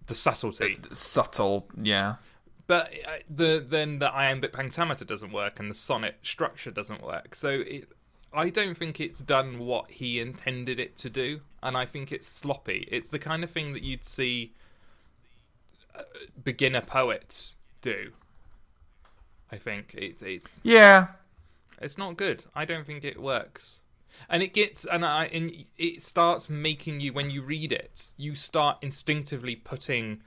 the 0.08 0.16
subtlety. 0.16 0.78
subtle. 0.92 1.68
Yeah, 1.82 2.16
But 2.68 2.92
uh, 3.08 3.18
the 3.30 3.66
then 3.68 4.00
the 4.00 4.14
iambic 4.14 4.54
pentameter 4.54 5.06
doesn't 5.06 5.32
work 5.32 5.60
and 5.60 5.70
the 5.70 5.76
sonnet 5.76 6.18
structure 6.22 6.72
doesn't 6.72 7.02
work. 7.04 7.34
So 7.36 7.50
it, 7.50 7.90
I 8.34 8.50
don't 8.50 8.78
think 8.78 9.00
it's 9.00 9.22
done 9.22 9.60
what 9.60 9.90
he 9.90 10.20
intended 10.20 10.80
it 10.80 10.96
to 10.98 11.10
do, 11.10 11.42
and 11.64 11.78
I 11.78 11.86
think 11.86 12.12
it's 12.12 12.28
sloppy. 12.28 12.88
It's 12.92 13.10
the 13.10 13.20
kind 13.20 13.44
of 13.44 13.50
thing 13.50 13.74
that 13.74 13.82
you'd 13.82 14.06
see 14.06 14.54
uh, 15.98 16.04
beginner 16.44 16.82
poets 16.82 17.56
do. 17.82 18.12
I 19.52 19.58
think 19.58 19.94
it, 19.96 20.22
it's 20.22 20.60
yeah, 20.64 21.08
it's 21.82 21.98
not 21.98 22.18
good. 22.18 22.46
I 22.54 22.66
don't 22.66 22.86
think 22.86 23.04
it 23.06 23.22
works. 23.22 23.80
And 24.30 24.42
it 24.42 24.54
gets 24.54 24.86
and 24.86 25.06
I 25.06 25.26
and 25.26 25.66
it 25.78 26.02
starts 26.02 26.50
making 26.50 27.00
you 27.00 27.14
when 27.14 27.30
you 27.30 27.42
read 27.42 27.72
it, 27.72 28.14
you 28.18 28.36
start 28.36 28.78
instinctively 28.82 29.56
putting 29.56 30.22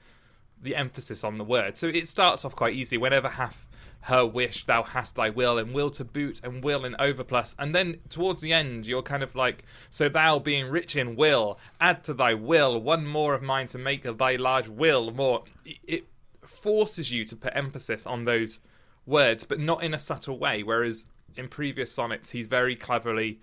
the 0.61 0.75
emphasis 0.75 1.23
on 1.23 1.37
the 1.37 1.43
word. 1.43 1.77
So 1.77 1.87
it 1.87 2.07
starts 2.07 2.45
off 2.45 2.55
quite 2.55 2.75
easy. 2.75 2.97
Whenever 2.97 3.29
hath 3.29 3.67
her 4.01 4.25
wish, 4.25 4.65
thou 4.65 4.83
hast 4.83 5.15
thy 5.15 5.29
will, 5.29 5.57
and 5.57 5.73
will 5.73 5.89
to 5.91 6.05
boot, 6.05 6.39
and 6.43 6.63
will 6.63 6.85
in 6.85 6.93
overplus. 6.95 7.55
And 7.59 7.75
then 7.75 7.97
towards 8.09 8.41
the 8.41 8.53
end, 8.53 8.87
you're 8.87 9.01
kind 9.01 9.23
of 9.23 9.35
like, 9.35 9.65
so 9.89 10.07
thou 10.07 10.39
being 10.39 10.69
rich 10.69 10.95
in 10.95 11.15
will, 11.15 11.59
add 11.81 12.03
to 12.05 12.13
thy 12.13 12.33
will 12.33 12.81
one 12.81 13.05
more 13.05 13.33
of 13.33 13.41
mine 13.41 13.67
to 13.67 13.77
make 13.77 14.05
of 14.05 14.17
thy 14.17 14.37
large 14.37 14.69
will 14.69 15.11
more. 15.11 15.43
It 15.65 16.07
forces 16.41 17.11
you 17.11 17.25
to 17.25 17.35
put 17.35 17.55
emphasis 17.55 18.05
on 18.05 18.23
those 18.23 18.61
words, 19.05 19.43
but 19.43 19.59
not 19.59 19.83
in 19.83 19.93
a 19.93 19.99
subtle 19.99 20.39
way. 20.39 20.63
Whereas 20.63 21.07
in 21.35 21.49
previous 21.49 21.91
sonnets, 21.91 22.29
he's 22.29 22.47
very 22.47 22.75
cleverly 22.75 23.39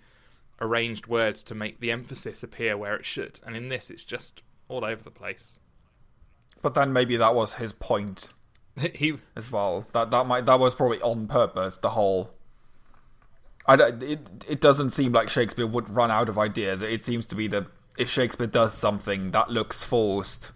arranged 0.60 1.06
words 1.06 1.42
to 1.44 1.54
make 1.54 1.80
the 1.80 1.90
emphasis 1.90 2.42
appear 2.42 2.76
where 2.76 2.96
it 2.96 3.04
should. 3.04 3.40
And 3.46 3.56
in 3.56 3.68
this, 3.68 3.90
it's 3.90 4.04
just 4.04 4.42
all 4.68 4.84
over 4.84 5.02
the 5.02 5.10
place. 5.10 5.58
but 6.62 6.74
then 6.74 6.92
maybe 6.92 7.16
that 7.16 7.34
was 7.34 7.54
his 7.54 7.72
point 7.72 8.32
he 8.94 9.14
as 9.36 9.50
well. 9.50 9.86
That 9.92 10.10
that 10.10 10.26
might 10.26 10.46
that 10.46 10.58
was 10.58 10.74
probably 10.74 11.00
on 11.00 11.26
purpose. 11.26 11.78
The 11.78 11.90
whole. 11.90 12.30
I 13.68 13.74
don't, 13.76 14.02
it 14.02 14.20
it 14.46 14.60
doesn't 14.60 14.90
seem 14.90 15.12
like 15.12 15.28
Shakespeare 15.28 15.66
would 15.66 15.90
run 15.90 16.10
out 16.10 16.28
of 16.28 16.38
ideas. 16.38 16.82
It 16.82 17.04
seems 17.04 17.26
to 17.26 17.34
be 17.34 17.48
that 17.48 17.66
if 17.98 18.08
Shakespeare 18.10 18.46
does 18.46 18.74
something 18.74 19.30
that 19.32 19.50
looks 19.50 19.82
forced, 19.82 20.52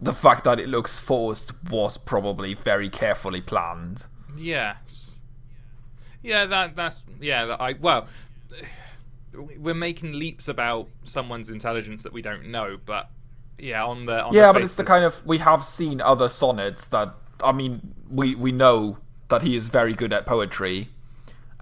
the 0.00 0.14
fact 0.14 0.44
that 0.44 0.58
it 0.60 0.68
looks 0.68 0.98
forced 0.98 1.52
was 1.64 1.98
probably 1.98 2.54
very 2.54 2.88
carefully 2.88 3.40
planned. 3.40 4.06
Yes. 4.36 5.18
Yeah, 6.22 6.46
that 6.46 6.74
that's 6.76 7.02
yeah. 7.20 7.44
That 7.46 7.60
I 7.60 7.74
well, 7.78 8.06
we're 9.58 9.74
making 9.74 10.12
leaps 10.12 10.48
about 10.48 10.88
someone's 11.04 11.48
intelligence 11.48 12.02
that 12.02 12.12
we 12.12 12.22
don't 12.22 12.46
know, 12.46 12.78
but 12.84 13.10
yeah, 13.58 13.84
on 13.84 14.06
the 14.06 14.24
on 14.24 14.34
yeah, 14.34 14.48
the 14.48 14.52
but 14.54 14.62
it's 14.62 14.76
the 14.76 14.84
kind 14.84 15.04
of 15.04 15.24
we 15.26 15.38
have 15.38 15.64
seen 15.64 16.00
other 16.00 16.28
sonnets 16.28 16.88
that 16.88 17.14
I 17.42 17.52
mean 17.52 17.94
we 18.10 18.34
we 18.34 18.52
know 18.52 18.98
that 19.28 19.42
he 19.42 19.56
is 19.56 19.68
very 19.68 19.94
good 19.94 20.12
at 20.12 20.26
poetry, 20.26 20.88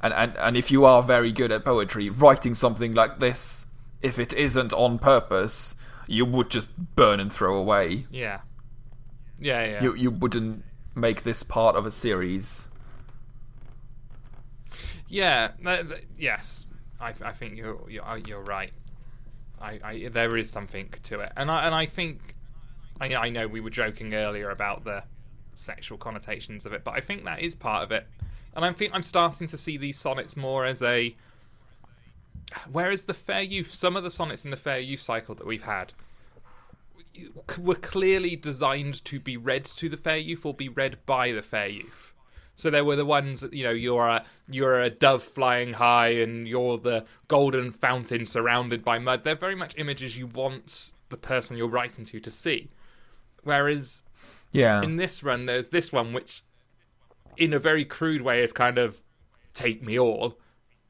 and 0.02 0.12
and 0.12 0.36
and 0.36 0.56
if 0.56 0.70
you 0.70 0.84
are 0.84 1.02
very 1.02 1.32
good 1.32 1.52
at 1.52 1.64
poetry, 1.64 2.08
writing 2.08 2.54
something 2.54 2.94
like 2.94 3.20
this, 3.20 3.66
if 4.00 4.18
it 4.18 4.32
isn't 4.32 4.72
on 4.72 4.98
purpose, 4.98 5.74
you 6.06 6.24
would 6.24 6.50
just 6.50 6.70
burn 6.96 7.20
and 7.20 7.32
throw 7.32 7.56
away. 7.56 8.06
yeah, 8.10 8.40
yeah, 9.40 9.64
yeah. 9.64 9.82
You 9.82 9.94
you 9.94 10.10
wouldn't 10.10 10.64
make 10.94 11.22
this 11.22 11.42
part 11.42 11.76
of 11.76 11.86
a 11.86 11.90
series. 11.90 12.68
Yeah, 15.08 15.50
th- 15.62 15.88
th- 15.88 16.04
yes, 16.18 16.66
I, 17.02 17.12
I 17.22 17.32
think 17.32 17.56
you're 17.56 17.78
you're, 17.88 18.04
uh, 18.04 18.20
you're 18.26 18.42
right. 18.42 18.72
I, 19.60 19.80
I 19.82 20.08
there 20.10 20.36
is 20.36 20.48
something 20.50 20.88
to 21.04 21.20
it, 21.20 21.32
and 21.36 21.50
I 21.50 21.66
and 21.66 21.74
I 21.74 21.86
think 21.86 22.34
I, 23.00 23.14
I 23.14 23.28
know 23.28 23.46
we 23.48 23.60
were 23.60 23.70
joking 23.70 24.14
earlier 24.14 24.50
about 24.50 24.84
the 24.84 25.02
sexual 25.54 25.98
connotations 25.98 26.64
of 26.64 26.72
it, 26.72 26.84
but 26.84 26.92
I 26.92 27.00
think 27.00 27.24
that 27.24 27.40
is 27.40 27.54
part 27.54 27.82
of 27.82 27.92
it, 27.92 28.06
and 28.54 28.64
I 28.64 28.72
think 28.72 28.94
I'm 28.94 29.02
starting 29.02 29.46
to 29.48 29.58
see 29.58 29.76
these 29.76 29.98
sonnets 29.98 30.36
more 30.36 30.64
as 30.64 30.82
a. 30.82 31.14
Whereas 32.70 33.06
the 33.06 33.14
fair 33.14 33.40
youth, 33.40 33.72
some 33.72 33.96
of 33.96 34.02
the 34.02 34.10
sonnets 34.10 34.44
in 34.44 34.50
the 34.50 34.58
fair 34.58 34.78
youth 34.78 35.00
cycle 35.00 35.34
that 35.36 35.46
we've 35.46 35.62
had 35.62 35.92
were 37.58 37.74
clearly 37.76 38.36
designed 38.36 39.02
to 39.06 39.18
be 39.18 39.38
read 39.38 39.64
to 39.64 39.88
the 39.88 39.96
fair 39.96 40.18
youth 40.18 40.44
or 40.44 40.52
be 40.52 40.68
read 40.68 40.98
by 41.06 41.32
the 41.32 41.42
fair 41.42 41.68
youth. 41.68 42.11
So 42.56 42.70
there 42.70 42.84
were 42.84 42.96
the 42.96 43.04
ones 43.06 43.40
that 43.40 43.52
you 43.54 43.64
know 43.64 43.70
you're 43.70 44.06
a 44.08 44.24
you're 44.48 44.80
a 44.80 44.90
dove 44.90 45.22
flying 45.22 45.72
high 45.74 46.08
and 46.08 46.46
you're 46.46 46.78
the 46.78 47.04
golden 47.28 47.72
fountain 47.72 48.24
surrounded 48.24 48.84
by 48.84 48.98
mud. 48.98 49.24
They're 49.24 49.34
very 49.34 49.54
much 49.56 49.74
images 49.78 50.16
you 50.18 50.26
want 50.26 50.92
the 51.08 51.16
person 51.16 51.56
you're 51.56 51.68
writing 51.68 52.04
to 52.06 52.20
to 52.20 52.30
see. 52.30 52.70
Whereas 53.42 54.04
Yeah, 54.52 54.82
in 54.82 54.96
this 54.96 55.22
run, 55.22 55.46
there's 55.46 55.70
this 55.70 55.92
one 55.92 56.12
which, 56.12 56.42
in 57.36 57.52
a 57.52 57.58
very 57.58 57.84
crude 57.84 58.22
way, 58.22 58.42
is 58.42 58.52
kind 58.52 58.78
of 58.78 59.02
take 59.54 59.82
me 59.82 59.98
all, 59.98 60.38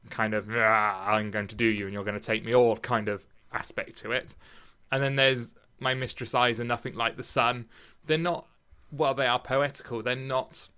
kind 0.09 0.33
of 0.33 0.49
"Ah, 0.51 1.11
I'm 1.13 1.31
going 1.31 1.47
to 1.49 1.55
do 1.55 1.65
you 1.65 1.85
and 1.85 1.93
you're 1.93 2.03
going 2.03 2.19
to 2.19 2.25
take 2.27 2.45
me 2.45 2.53
all 2.55 2.77
kind 2.77 3.09
of 3.09 3.25
aspect 3.51 3.97
to 3.99 4.11
it. 4.11 4.35
And 4.91 5.03
then 5.03 5.15
there's 5.15 5.55
my 5.79 5.93
mistress 5.93 6.33
eyes 6.35 6.59
are 6.59 6.65
nothing 6.65 6.95
like 6.95 7.17
the 7.17 7.23
sun. 7.23 7.67
They're 8.05 8.17
not, 8.17 8.47
well, 8.91 9.13
they 9.13 9.27
are 9.27 9.39
poetical. 9.39 10.01
They're 10.03 10.15
not 10.15 10.69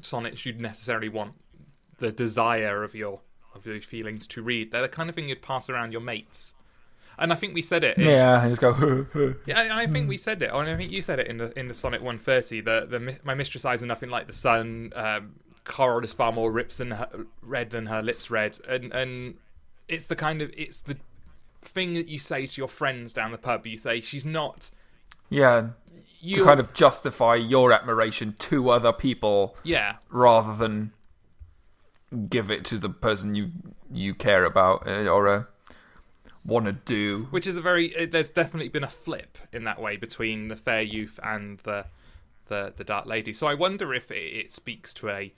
sonnets 0.00 0.44
you'd 0.46 0.60
necessarily 0.60 1.08
want 1.08 1.34
the 1.98 2.12
desire 2.12 2.82
of 2.84 2.94
your 2.94 3.20
of 3.54 3.66
your 3.66 3.80
feelings 3.80 4.26
to 4.28 4.42
read. 4.42 4.70
They're 4.70 4.82
the 4.82 4.88
kind 4.88 5.08
of 5.08 5.14
thing 5.14 5.28
you'd 5.28 5.42
pass 5.42 5.68
around 5.68 5.92
your 5.92 6.00
mates. 6.00 6.54
And 7.20 7.32
I 7.32 7.36
think 7.36 7.52
we 7.52 7.62
said 7.62 7.82
it. 7.82 7.98
in- 7.98 8.04
yeah, 8.04 8.40
and 8.40 8.50
just 8.56 8.60
go. 8.60 9.06
Yeah, 9.44 9.60
I, 9.60 9.82
I 9.82 9.86
think 9.88 10.08
we 10.08 10.16
said 10.16 10.40
it, 10.40 10.50
and 10.52 10.70
I 10.70 10.76
think 10.76 10.92
you 10.92 11.02
said 11.02 11.18
it 11.18 11.26
in 11.26 11.38
the 11.38 11.58
in 11.58 11.66
the 11.66 11.74
Sonnet 11.74 12.00
130. 12.00 12.60
The 12.60 12.86
the 12.88 13.18
my 13.24 13.34
mistress 13.34 13.64
eyes 13.64 13.82
are 13.82 13.86
nothing 13.86 14.10
like 14.10 14.26
the 14.28 14.32
sun. 14.32 14.92
Um, 14.94 15.34
coral 15.64 16.04
is 16.04 16.12
far 16.12 16.30
more 16.32 16.50
rips 16.52 16.78
than 16.78 16.92
her, 16.92 17.08
red 17.42 17.70
than 17.70 17.86
her 17.86 18.02
lips 18.02 18.30
red, 18.30 18.58
and 18.68 18.92
and 18.92 19.34
it's 19.88 20.06
the 20.06 20.14
kind 20.16 20.42
of 20.42 20.52
it's 20.56 20.80
the 20.82 20.96
thing 21.62 21.94
that 21.94 22.06
you 22.08 22.20
say 22.20 22.46
to 22.46 22.60
your 22.60 22.68
friends 22.68 23.12
down 23.12 23.32
the 23.32 23.38
pub. 23.38 23.66
You 23.66 23.78
say 23.78 24.00
she's 24.00 24.24
not. 24.24 24.70
Yeah, 25.28 25.68
You 26.20 26.36
to 26.36 26.44
kind 26.44 26.60
of 26.60 26.72
justify 26.72 27.36
your 27.36 27.72
admiration 27.72 28.34
to 28.40 28.70
other 28.70 28.92
people 28.92 29.56
yeah. 29.62 29.96
rather 30.10 30.54
than 30.56 30.92
give 32.28 32.50
it 32.50 32.64
to 32.66 32.78
the 32.78 32.88
person 32.88 33.34
you 33.34 33.50
you 33.92 34.14
care 34.14 34.44
about 34.44 34.86
uh, 34.86 35.06
or 35.06 35.28
uh, 35.28 35.42
want 36.44 36.66
to 36.66 36.72
do. 36.72 37.26
which 37.30 37.46
is 37.46 37.56
a 37.56 37.60
very 37.60 37.94
uh, 37.96 38.06
there's 38.10 38.30
definitely 38.30 38.68
been 38.68 38.84
a 38.84 38.88
flip 38.88 39.38
in 39.52 39.64
that 39.64 39.80
way 39.80 39.96
between 39.96 40.48
the 40.48 40.56
fair 40.56 40.82
youth 40.82 41.20
and 41.22 41.58
the 41.60 41.84
the 42.46 42.72
the 42.76 42.84
dark 42.84 43.06
lady. 43.06 43.32
So 43.32 43.46
i 43.46 43.54
wonder 43.54 43.92
if 43.94 44.10
it, 44.10 44.14
it 44.14 44.52
speaks 44.52 44.94
to 44.94 45.10
a 45.10 45.32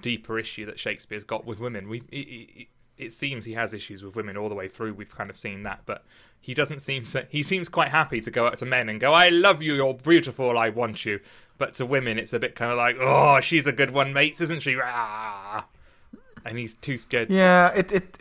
deeper 0.00 0.38
issue 0.38 0.66
that 0.66 0.78
shakespeare's 0.78 1.24
got 1.24 1.44
with 1.44 1.60
women. 1.60 1.88
We 1.88 2.02
it, 2.10 2.16
it, 2.16 2.68
it 2.98 3.12
seems 3.12 3.44
he 3.44 3.54
has 3.54 3.72
issues 3.72 4.02
with 4.02 4.16
women 4.16 4.36
all 4.36 4.48
the 4.48 4.54
way 4.54 4.68
through 4.68 4.92
we've 4.94 5.14
kind 5.16 5.30
of 5.30 5.36
seen 5.36 5.62
that 5.62 5.80
but 5.86 6.04
he 6.40 6.54
doesn't 6.54 6.80
seem 6.80 7.04
to 7.04 7.26
he 7.30 7.42
seems 7.42 7.68
quite 7.68 7.88
happy 7.88 8.20
to 8.20 8.30
go 8.30 8.46
up 8.46 8.56
to 8.56 8.66
men 8.66 8.88
and 8.88 9.00
go 9.00 9.12
i 9.12 9.28
love 9.28 9.62
you 9.62 9.74
you're 9.74 9.94
beautiful 9.94 10.58
i 10.58 10.68
want 10.68 11.04
you 11.04 11.18
but 11.58 11.74
to 11.74 11.86
women 11.86 12.18
it's 12.18 12.32
a 12.32 12.38
bit 12.38 12.54
kind 12.54 12.70
of 12.70 12.76
like 12.76 12.96
oh 13.00 13.40
she's 13.40 13.66
a 13.66 13.72
good 13.72 13.90
one 13.90 14.12
mates 14.12 14.40
isn't 14.40 14.60
she 14.60 14.76
ah. 14.82 15.66
and 16.44 16.58
he's 16.58 16.74
too 16.74 16.98
scared 16.98 17.30
Yeah, 17.30 17.68
it 17.68 17.92
it. 17.92 18.18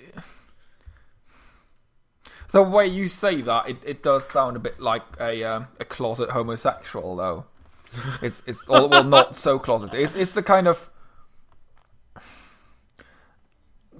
The 2.52 2.62
way 2.62 2.86
you 2.86 3.08
say 3.08 3.42
that, 3.42 3.70
it, 3.70 3.78
it 3.84 4.04
does 4.04 4.28
sound 4.28 4.58
a 4.58 4.60
bit 4.60 4.80
like 4.80 5.04
a 5.20 5.44
um, 5.44 5.68
a 5.80 5.86
closet 5.86 6.30
homosexual, 6.30 7.16
though. 7.16 7.46
It's 8.22 8.44
it's 8.46 8.68
well, 8.68 8.90
well 8.90 9.04
not 9.06 9.36
so 9.36 9.58
closet. 9.58 9.94
It's 9.94 10.16
it's 10.16 10.34
the 10.34 10.44
kind 10.44 10.68
of 10.68 10.90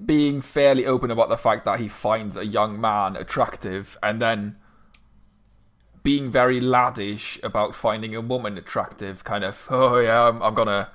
being 0.06 0.42
fairly 0.42 0.86
open 0.86 1.12
about 1.12 1.30
the 1.30 1.38
fact 1.38 1.66
that 1.66 1.80
he 1.80 1.88
finds 1.88 2.36
a 2.36 2.46
young 2.46 2.80
man 2.80 3.16
attractive, 3.16 3.98
and 4.02 4.22
then 4.22 4.58
being 6.04 6.32
very 6.32 6.60
laddish 6.60 7.42
about 7.44 7.76
finding 7.76 8.16
a 8.16 8.22
woman 8.22 8.58
attractive. 8.58 9.24
Kind 9.24 9.44
of, 9.44 9.68
oh 9.70 9.98
yeah, 9.98 10.28
I'm, 10.28 10.42
I'm 10.42 10.54
gonna, 10.56 10.90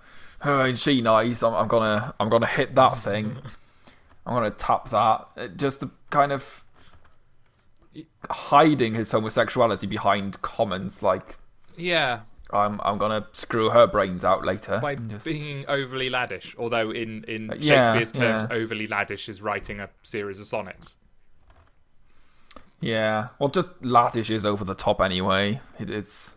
oh, 0.45 0.65
ain't 0.65 0.79
she 0.79 1.01
nice? 1.01 1.43
I'm, 1.43 1.55
I'm 1.55 1.69
gonna, 1.69 2.15
I'm 2.19 2.29
gonna 2.29 2.47
hit 2.47 2.75
that 2.75 2.99
thing. 2.99 3.37
I'm 4.27 4.35
gonna 4.35 4.51
tap 4.51 4.91
that. 4.91 5.29
It 5.37 5.57
just 5.57 5.81
the 5.81 5.91
kind 6.11 6.33
of 6.33 6.65
hiding 8.29 8.95
his 8.95 9.11
homosexuality 9.13 9.87
behind 9.87 10.41
comments 10.43 11.03
like, 11.03 11.37
Yeah, 11.77 12.21
I'm, 12.53 12.81
I'm 12.85 12.97
gonna 12.99 13.27
screw 13.33 13.71
her 13.71 13.87
brains 13.87 14.25
out 14.25 14.45
later. 14.45 14.79
by 14.81 14.95
just- 14.95 15.25
being 15.25 15.65
overly 15.69 16.11
laddish. 16.11 16.55
Although 16.59 16.91
in 16.91 17.25
in 17.25 17.51
uh, 17.51 17.57
yeah, 17.59 17.95
Shakespeare's 17.95 18.13
terms, 18.13 18.47
yeah. 18.51 18.57
overly 18.57 18.87
laddish 18.89 19.29
is 19.29 19.43
writing 19.43 19.81
a 19.81 19.89
series 20.03 20.39
of 20.39 20.47
sonnets. 20.47 20.97
yeah, 22.81 23.29
well, 23.39 23.49
just 23.49 23.69
laddish 23.83 24.31
is 24.31 24.45
over 24.47 24.65
the 24.65 24.75
top 24.75 25.01
anyway. 25.01 25.61
It, 25.79 25.91
it's 25.91 26.37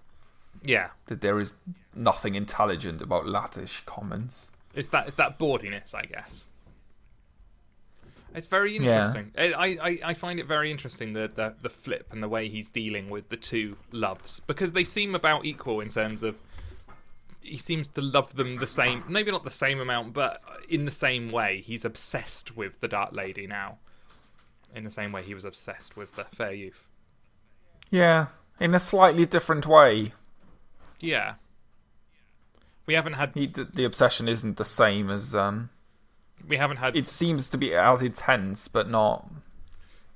Yeah, 0.63 0.89
that 1.07 1.21
there 1.21 1.39
is 1.39 1.53
nothing 1.95 2.35
intelligent 2.35 3.01
about 3.01 3.25
laddish 3.25 3.85
comments. 3.85 4.51
it's 4.73 4.89
that 4.89 5.07
it's 5.07 5.17
that 5.17 5.37
bawdiness, 5.37 5.93
I 5.93 6.03
guess. 6.05 6.45
It's 8.35 8.47
very 8.47 8.77
Yeah. 8.77 9.11
interesting. 9.11 9.31
I, 9.37 9.77
I, 9.81 9.99
I 10.09 10.13
find 10.13 10.39
it 10.39 10.45
very 10.45 10.69
interesting 10.71 11.13
the, 11.13 11.31
the 11.33 11.55
the 11.61 11.69
flip 11.69 12.07
and 12.11 12.21
the 12.21 12.29
way 12.29 12.47
he's 12.47 12.69
dealing 12.69 13.09
with 13.09 13.29
the 13.29 13.37
two 13.37 13.75
loves 13.91 14.39
because 14.47 14.73
they 14.73 14.83
seem 14.83 15.15
about 15.15 15.45
equal 15.45 15.81
in 15.81 15.89
terms 15.89 16.23
of 16.23 16.37
he 17.41 17.57
seems 17.57 17.87
to 17.87 18.01
love 18.01 18.35
them 18.35 18.57
the 18.57 18.67
same, 18.67 19.03
maybe 19.07 19.31
not 19.31 19.43
the 19.43 19.51
same 19.51 19.79
amount, 19.79 20.13
but 20.13 20.41
in 20.69 20.85
the 20.85 20.91
same 20.91 21.31
way. 21.31 21.61
He's 21.61 21.85
obsessed 21.85 22.55
with 22.55 22.79
the 22.81 22.87
Dark 22.87 23.13
Lady 23.13 23.47
now, 23.47 23.77
in 24.75 24.83
the 24.83 24.91
same 24.91 25.11
way 25.11 25.23
he 25.23 25.33
was 25.33 25.45
obsessed 25.45 25.97
with 25.97 26.15
the 26.15 26.25
Fair 26.25 26.53
Youth. 26.53 26.85
Yeah, 27.91 28.27
in 28.59 28.73
a 28.75 28.79
slightly 28.79 29.25
different 29.25 29.65
way. 29.67 30.13
Yeah, 30.99 31.35
we 32.85 32.93
haven't 32.93 33.13
had 33.13 33.33
He, 33.33 33.47
the, 33.47 33.63
the 33.65 33.83
obsession 33.85 34.27
isn't 34.27 34.57
the 34.57 34.65
same 34.65 35.09
as 35.09 35.33
um. 35.35 35.69
We 36.47 36.57
haven't 36.57 36.77
had 36.77 36.95
It 36.95 37.09
seems 37.09 37.47
to 37.49 37.57
be 37.57 37.73
as 37.75 38.01
intense, 38.01 38.67
but 38.67 38.89
not 38.89 39.27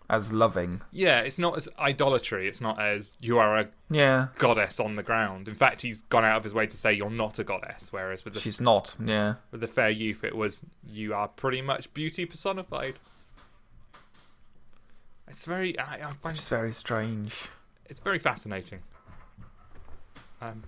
as 0.10 0.32
loving. 0.32 0.82
yeah. 0.92 1.22
It's 1.22 1.40
not 1.40 1.58
as 1.58 1.68
idolatry. 1.80 2.48
It's 2.48 2.62
not 2.62 2.80
as 2.80 3.18
you 3.22 3.40
are 3.40 3.58
a 3.58 3.68
Yeah, 3.90 4.28
goddess 4.38 4.80
on 4.80 4.96
the 4.96 5.02
ground. 5.04 5.48
In 5.48 5.56
fact, 5.56 5.82
he's 5.82 6.02
gone 6.04 6.24
out 6.26 6.38
of 6.38 6.44
his 6.44 6.54
way 6.54 6.68
to 6.68 6.78
say 6.78 6.94
you're 6.94 7.10
not 7.10 7.40
a 7.40 7.44
goddess. 7.44 7.92
Whereas 7.92 8.24
with 8.26 8.34
the 8.36 8.40
she's 8.40 8.60
not. 8.62 8.96
Yeah, 9.04 9.36
with 9.52 9.62
the 9.62 9.68
fair 9.68 9.90
youth, 9.90 10.24
it 10.24 10.36
was 10.36 10.62
you 10.88 11.14
are 11.14 11.28
pretty 11.28 11.62
much 11.62 11.92
beauty 11.94 12.26
personified. 12.26 13.00
It's 15.28 15.46
very 15.46 15.78
I, 15.80 16.10
I 16.10 16.14
find 16.14 16.38
is 16.38 16.48
very 16.48 16.74
strange. 16.74 17.34
it's 17.90 18.00
very 18.00 18.20
fascinating. 18.20 18.80
Um, 20.42 20.64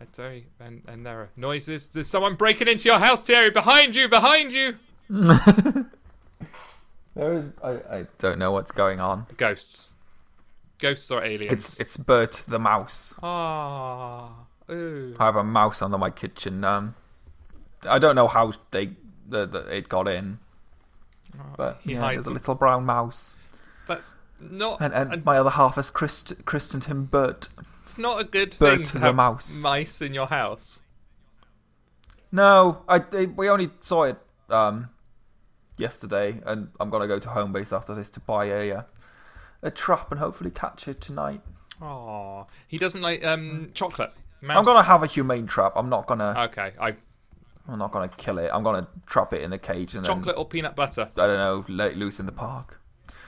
it's 0.00 0.16
very 0.16 0.46
and 0.60 0.82
and 0.86 1.04
there 1.04 1.20
are 1.20 1.28
noises. 1.36 1.88
There's 1.88 2.06
someone 2.08 2.36
breaking 2.36 2.68
into 2.68 2.88
your 2.88 3.00
house, 3.00 3.24
Terry. 3.24 3.50
Behind 3.50 3.94
you, 3.96 4.08
behind 4.08 4.52
you. 4.52 4.76
There 7.14 7.34
is. 7.34 7.52
I, 7.64 7.70
I 7.70 8.06
don't 8.18 8.38
know 8.38 8.52
what's 8.52 8.70
going 8.70 9.00
on. 9.00 9.26
Ghosts, 9.38 9.94
ghosts 10.78 11.10
or 11.10 11.24
aliens. 11.24 11.52
It's 11.52 11.80
it's 11.80 11.96
Bert 11.96 12.44
the 12.46 12.58
mouse. 12.60 13.14
ah. 13.22 14.30
Ooh. 14.70 15.16
I 15.18 15.24
have 15.24 15.34
a 15.36 15.42
mouse 15.42 15.82
under 15.82 15.98
my 15.98 16.10
kitchen. 16.10 16.62
Um, 16.62 16.94
I 17.88 17.98
don't 17.98 18.14
know 18.14 18.28
how 18.28 18.52
they 18.70 18.90
the, 19.28 19.46
the, 19.46 19.58
it 19.74 19.88
got 19.88 20.06
in, 20.06 20.38
but 21.56 21.80
He 21.82 21.94
yeah, 21.94 22.00
hides 22.00 22.16
there's 22.16 22.26
a 22.28 22.30
little 22.30 22.54
brown 22.54 22.84
mouse, 22.84 23.34
That's 23.88 24.14
not. 24.40 24.80
and 24.80 24.94
and 24.94 25.14
a- 25.14 25.24
my 25.24 25.38
other 25.38 25.50
half 25.50 25.74
has 25.74 25.90
christ, 25.90 26.32
christened 26.44 26.84
him 26.84 27.06
Bert. 27.06 27.48
it's 27.82 27.98
not 27.98 28.20
a 28.20 28.24
good 28.24 28.54
Bert 28.60 28.76
thing 28.76 28.82
to 28.84 28.92
the 28.92 29.00
have 29.00 29.14
mouse. 29.16 29.60
mice 29.60 30.02
in 30.02 30.14
your 30.14 30.26
house. 30.28 30.78
No, 32.30 32.82
I, 32.88 33.02
I 33.12 33.24
we 33.24 33.48
only 33.48 33.70
saw 33.80 34.04
it 34.04 34.18
um 34.50 34.90
yesterday, 35.78 36.40
and 36.46 36.68
I'm 36.80 36.90
gonna 36.90 37.08
go 37.08 37.18
to 37.18 37.28
Homebase 37.28 37.76
after 37.76 37.94
this 37.94 38.10
to 38.10 38.20
buy 38.20 38.46
a 38.46 38.72
uh, 38.72 38.82
a 39.62 39.70
trap 39.70 40.10
and 40.10 40.20
hopefully 40.20 40.50
catch 40.50 40.88
it 40.88 41.00
tonight. 41.00 41.40
Oh, 41.80 42.46
he 42.66 42.78
doesn't 42.78 43.02
like 43.02 43.24
um 43.24 43.70
chocolate. 43.74 44.12
Mouse. 44.40 44.56
I'm 44.56 44.64
gonna 44.64 44.82
have 44.82 45.02
a 45.02 45.06
humane 45.06 45.46
trap. 45.46 45.72
I'm 45.76 45.88
not 45.88 46.06
gonna 46.06 46.34
Okay, 46.50 46.72
I've 46.78 46.98
I'm 47.68 47.78
not 47.78 47.92
gonna 47.92 48.08
kill 48.08 48.38
it. 48.38 48.50
I'm 48.52 48.62
gonna 48.62 48.86
trap 49.06 49.32
it 49.32 49.42
in 49.42 49.52
a 49.52 49.58
cage 49.58 49.94
and 49.94 50.04
chocolate 50.04 50.36
or 50.38 50.46
peanut 50.46 50.76
butter. 50.76 51.10
I 51.16 51.26
don't 51.26 51.38
know 51.38 51.64
let 51.68 51.92
it 51.92 51.96
loose 51.96 52.20
in 52.20 52.26
the 52.26 52.32
park. 52.32 52.80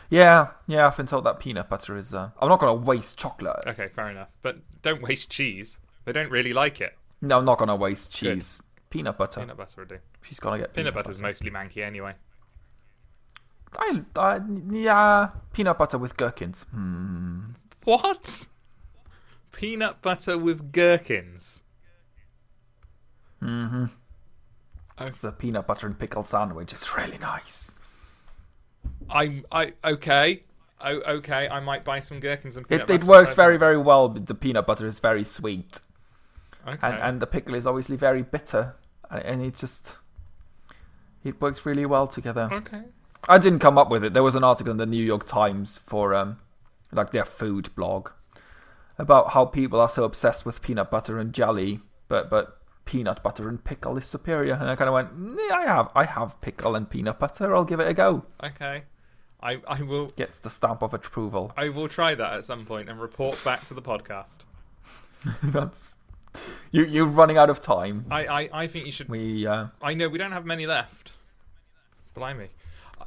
Yeah, 0.09 0.49
yeah. 0.67 0.87
I've 0.87 0.97
been 0.97 1.07
told 1.07 1.25
that 1.25 1.39
peanut 1.39 1.69
butter 1.69 1.97
is. 1.97 2.15
Uh, 2.15 2.31
I'm 2.41 2.49
not 2.49 2.59
gonna 2.59 2.75
waste 2.75 3.19
chocolate. 3.19 3.65
Okay, 3.67 3.89
fair 3.89 4.09
enough. 4.09 4.29
But 4.43 4.59
don't 4.83 5.03
waste 5.03 5.31
cheese. 5.31 5.79
They 6.05 6.13
don't 6.13 6.31
really 6.31 6.53
like 6.53 6.81
it. 6.81 6.97
No, 7.21 7.39
I'm 7.39 7.45
not 7.45 7.59
gonna 7.59 7.77
waste 7.77 8.13
cheese. 8.13 8.63
Peanut 8.89 9.19
butter. 9.19 9.41
Peanut 9.41 9.57
butter 9.57 9.83
would 9.83 9.89
do. 9.89 9.99
She's 10.23 10.41
gonna 10.41 10.59
get 10.59 10.75
Peanut 10.75 10.95
peanut, 10.95 11.05
butter's 11.07 11.23
mostly 11.23 11.51
manky 11.51 11.85
anyway. 11.85 12.15
I, 13.79 14.03
I, 14.17 14.41
yeah, 14.71 15.31
peanut 15.53 15.79
butter 15.79 15.99
with 15.99 16.17
gherkins. 16.17 16.63
Hmm. 16.73 17.51
What? 17.85 18.47
Peanut 19.53 20.03
butter 20.03 20.37
with 20.39 20.73
gherkins. 20.73 21.61
Mm-hmm. 23.43 23.87
Oh. 24.99 25.07
It's 25.07 25.25
a 25.25 25.33
peanut 25.33 25.67
butter 25.67 25.87
and 25.87 25.99
pickle 25.99 26.25
sandwich. 26.25 26.73
It's 26.73 26.95
really 26.97 27.19
nice. 27.19 27.75
I'm 29.09 29.45
I 29.51 29.73
okay. 29.85 30.43
Oh, 30.83 31.01
okay. 31.17 31.49
I 31.49 31.61
might 31.61 31.85
buy 31.85 32.01
some 32.01 32.21
gherkins 32.21 32.57
and 32.57 32.69
peanut 32.69 32.91
It, 32.91 33.03
it 33.03 33.05
works 33.05 33.35
very, 33.35 33.57
very 33.57 33.79
well. 33.79 34.09
But 34.09 34.27
the 34.27 34.35
peanut 34.35 34.67
butter 34.67 34.87
is 34.87 34.99
very 34.99 35.25
sweet, 35.25 35.81
Okay. 36.67 36.79
and 36.83 36.95
and 37.03 37.21
the 37.21 37.27
pickle 37.27 37.55
is 37.55 37.67
obviously 37.67 37.97
very 37.97 38.23
bitter, 38.23 38.75
and 39.11 39.43
it 39.43 39.57
just 39.57 39.97
it 41.25 41.41
works 41.41 41.65
really 41.67 41.87
well 41.87 42.07
together. 42.07 42.49
okay. 42.53 42.83
I 43.29 43.39
didn't 43.39 43.59
come 43.59 43.79
up 43.79 43.91
with 43.91 44.05
it. 44.05 44.13
There 44.13 44.23
was 44.23 44.35
an 44.35 44.45
article 44.45 44.71
in 44.71 44.79
the 44.79 44.87
New 44.87 45.05
York 45.05 45.27
Times 45.27 45.79
for 45.79 46.15
um, 46.15 46.39
like 46.93 47.11
their 47.11 47.25
food 47.25 47.75
blog 47.75 48.11
about 48.99 49.31
how 49.31 49.45
people 49.45 49.81
are 49.81 49.89
so 49.89 50.05
obsessed 50.05 50.45
with 50.45 50.63
peanut 50.63 50.91
butter 50.91 51.19
and 51.19 51.33
jelly, 51.33 51.81
but 52.09 52.31
but 52.31 52.59
peanut 52.85 53.23
butter 53.23 53.49
and 53.49 53.63
pickle 53.63 53.97
is 53.97 54.07
superior. 54.07 54.55
And 54.55 54.69
I 54.69 54.77
kind 54.77 54.89
of 54.89 54.95
went, 54.95 55.11
"Yeah, 55.49 55.55
I 55.55 55.67
have 55.67 55.91
I 55.95 56.05
have 56.05 56.41
pickle 56.41 56.77
and 56.77 56.89
peanut 56.89 57.19
butter. 57.19 57.55
I'll 57.55 57.65
give 57.65 57.81
it 57.81 57.89
a 57.89 57.95
go. 57.95 58.25
Okay. 58.43 58.85
I 59.43 59.61
I 59.67 59.83
will 59.83 60.09
Gets 60.09 60.41
the 60.41 60.51
stamp 60.51 60.83
of 60.83 60.93
approval. 60.93 61.53
I 61.57 61.71
will 61.71 61.89
try 61.89 62.15
that 62.15 62.33
at 62.35 62.45
some 62.45 62.67
point 62.67 62.89
and 62.89 63.01
report 63.01 63.43
back 63.45 63.67
to 63.69 63.75
the 63.75 63.83
podcast. 63.83 64.39
That's 65.43 65.97
you. 66.71 66.85
You're 66.85 67.07
running 67.07 67.39
out 67.39 67.51
of 67.51 67.61
time. 67.61 68.07
I 68.11 68.27
I, 68.27 68.49
I 68.53 68.67
think 68.67 68.87
you 68.87 68.93
should. 68.93 69.09
We 69.09 69.47
uh, 69.47 69.69
I 69.83 69.95
know 69.95 70.09
we 70.09 70.19
don't 70.19 70.33
have 70.33 70.45
many 70.45 70.67
left. 70.67 71.15
Blimey. 72.15 72.49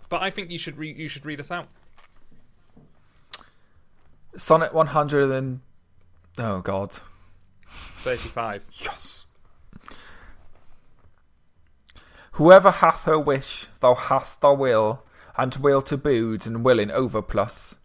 But 0.09 0.21
I 0.21 0.29
think 0.29 0.51
you 0.51 0.59
should 0.59 0.77
re- 0.77 0.93
you 0.93 1.07
should 1.07 1.25
read 1.25 1.39
us 1.39 1.49
out. 1.51 1.67
Sonnet 4.35 4.73
100 4.73 5.31
and 5.31 5.61
oh 6.37 6.61
god, 6.61 6.97
Thirty-five. 8.03 8.65
yes. 8.73 9.27
Whoever 12.33 12.71
hath 12.71 13.03
her 13.03 13.19
wish, 13.19 13.67
thou 13.79 13.93
hast 13.93 14.41
thy 14.41 14.49
will, 14.51 15.03
and 15.37 15.53
will 15.55 15.81
to 15.83 15.97
boot, 15.97 16.47
and 16.47 16.63
will 16.65 16.79
in 16.79 16.89
overplus. 16.89 17.75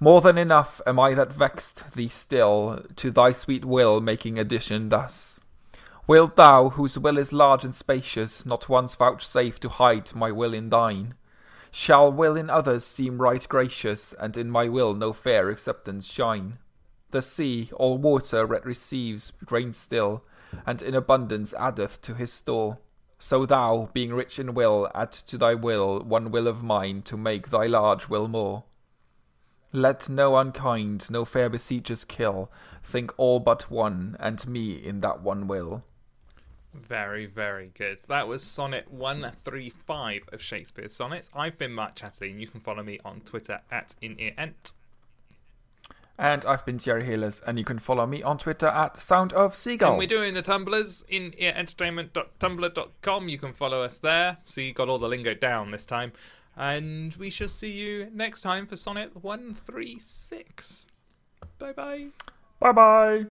More 0.00 0.22
than 0.22 0.38
enough 0.38 0.80
am 0.86 0.98
I 0.98 1.12
that 1.12 1.32
vexed 1.34 1.92
thee 1.94 2.08
still, 2.08 2.82
to 2.96 3.10
thy 3.10 3.32
sweet 3.32 3.64
will 3.66 4.00
making 4.00 4.38
addition 4.38 4.88
thus. 4.88 5.38
Wilt 6.06 6.36
thou, 6.36 6.70
whose 6.70 6.98
will 6.98 7.18
is 7.18 7.34
large 7.34 7.62
and 7.62 7.74
spacious, 7.74 8.46
not 8.46 8.70
once 8.70 8.94
vouchsafe 8.94 9.60
to 9.60 9.68
hide 9.68 10.14
my 10.14 10.32
will 10.32 10.54
in 10.54 10.70
thine? 10.70 11.14
Shall 11.72 12.10
will 12.10 12.36
in 12.36 12.50
others 12.50 12.84
seem 12.84 13.22
right 13.22 13.46
gracious, 13.48 14.12
and 14.14 14.36
in 14.36 14.50
my 14.50 14.68
will 14.68 14.94
no 14.94 15.12
fair 15.12 15.50
acceptance 15.50 16.06
shine? 16.06 16.58
The 17.10 17.22
sea, 17.22 17.70
all 17.74 17.98
water, 17.98 18.48
yet 18.52 18.64
receives 18.64 19.32
rain 19.48 19.72
still, 19.72 20.24
and 20.66 20.82
in 20.82 20.94
abundance 20.94 21.54
addeth 21.54 22.02
to 22.02 22.14
his 22.14 22.32
store. 22.32 22.78
So 23.18 23.46
thou, 23.46 23.90
being 23.92 24.12
rich 24.12 24.38
in 24.38 24.54
will, 24.54 24.90
add 24.94 25.12
to 25.12 25.38
thy 25.38 25.54
will 25.54 26.00
one 26.02 26.30
will 26.30 26.48
of 26.48 26.62
mine 26.62 27.02
to 27.02 27.16
make 27.16 27.50
thy 27.50 27.66
large 27.66 28.08
will 28.08 28.28
more. 28.28 28.64
Let 29.72 30.08
no 30.08 30.36
unkind, 30.36 31.08
no 31.10 31.24
fair 31.24 31.48
besiegers 31.48 32.04
kill, 32.04 32.50
think 32.82 33.12
all 33.16 33.38
but 33.38 33.70
one, 33.70 34.16
and 34.18 34.44
me 34.48 34.72
in 34.72 35.00
that 35.00 35.22
one 35.22 35.46
will. 35.46 35.84
Very, 36.74 37.26
very 37.26 37.72
good. 37.74 37.98
That 38.08 38.28
was 38.28 38.42
Sonnet 38.42 38.90
135 38.90 40.22
of 40.32 40.40
Shakespeare's 40.40 40.94
Sonnets. 40.94 41.28
I've 41.34 41.58
been 41.58 41.72
Mark 41.72 41.96
Chatterley, 41.96 42.30
and 42.30 42.40
you 42.40 42.46
can 42.46 42.60
follow 42.60 42.82
me 42.82 43.00
on 43.04 43.20
Twitter 43.20 43.60
at 43.70 43.94
InEarEnt. 44.02 44.72
And 46.16 46.44
I've 46.44 46.66
been 46.66 46.78
Thierry 46.78 47.04
Healers, 47.04 47.42
and 47.46 47.58
you 47.58 47.64
can 47.64 47.78
follow 47.78 48.06
me 48.06 48.22
on 48.22 48.36
Twitter 48.36 48.66
at 48.66 48.98
Sound 48.98 49.32
of 49.32 49.56
Seagulls. 49.56 49.92
And 49.92 49.98
we're 49.98 50.06
doing 50.06 50.34
the 50.34 50.42
Tumblrs 50.42 51.02
in 51.08 51.32
earentertainment.tumblr.com. 51.32 53.28
You 53.28 53.38
can 53.38 53.52
follow 53.54 53.82
us 53.82 53.98
there. 53.98 54.36
See, 54.44 54.66
you 54.66 54.74
got 54.74 54.88
all 54.88 54.98
the 54.98 55.08
lingo 55.08 55.32
down 55.34 55.70
this 55.70 55.86
time. 55.86 56.12
And 56.56 57.14
we 57.14 57.30
shall 57.30 57.48
see 57.48 57.72
you 57.72 58.08
next 58.12 58.42
time 58.42 58.66
for 58.66 58.76
Sonnet 58.76 59.16
136. 59.22 60.86
Bye 61.58 61.72
bye. 61.72 62.08
Bye 62.60 62.72
bye. 62.72 63.39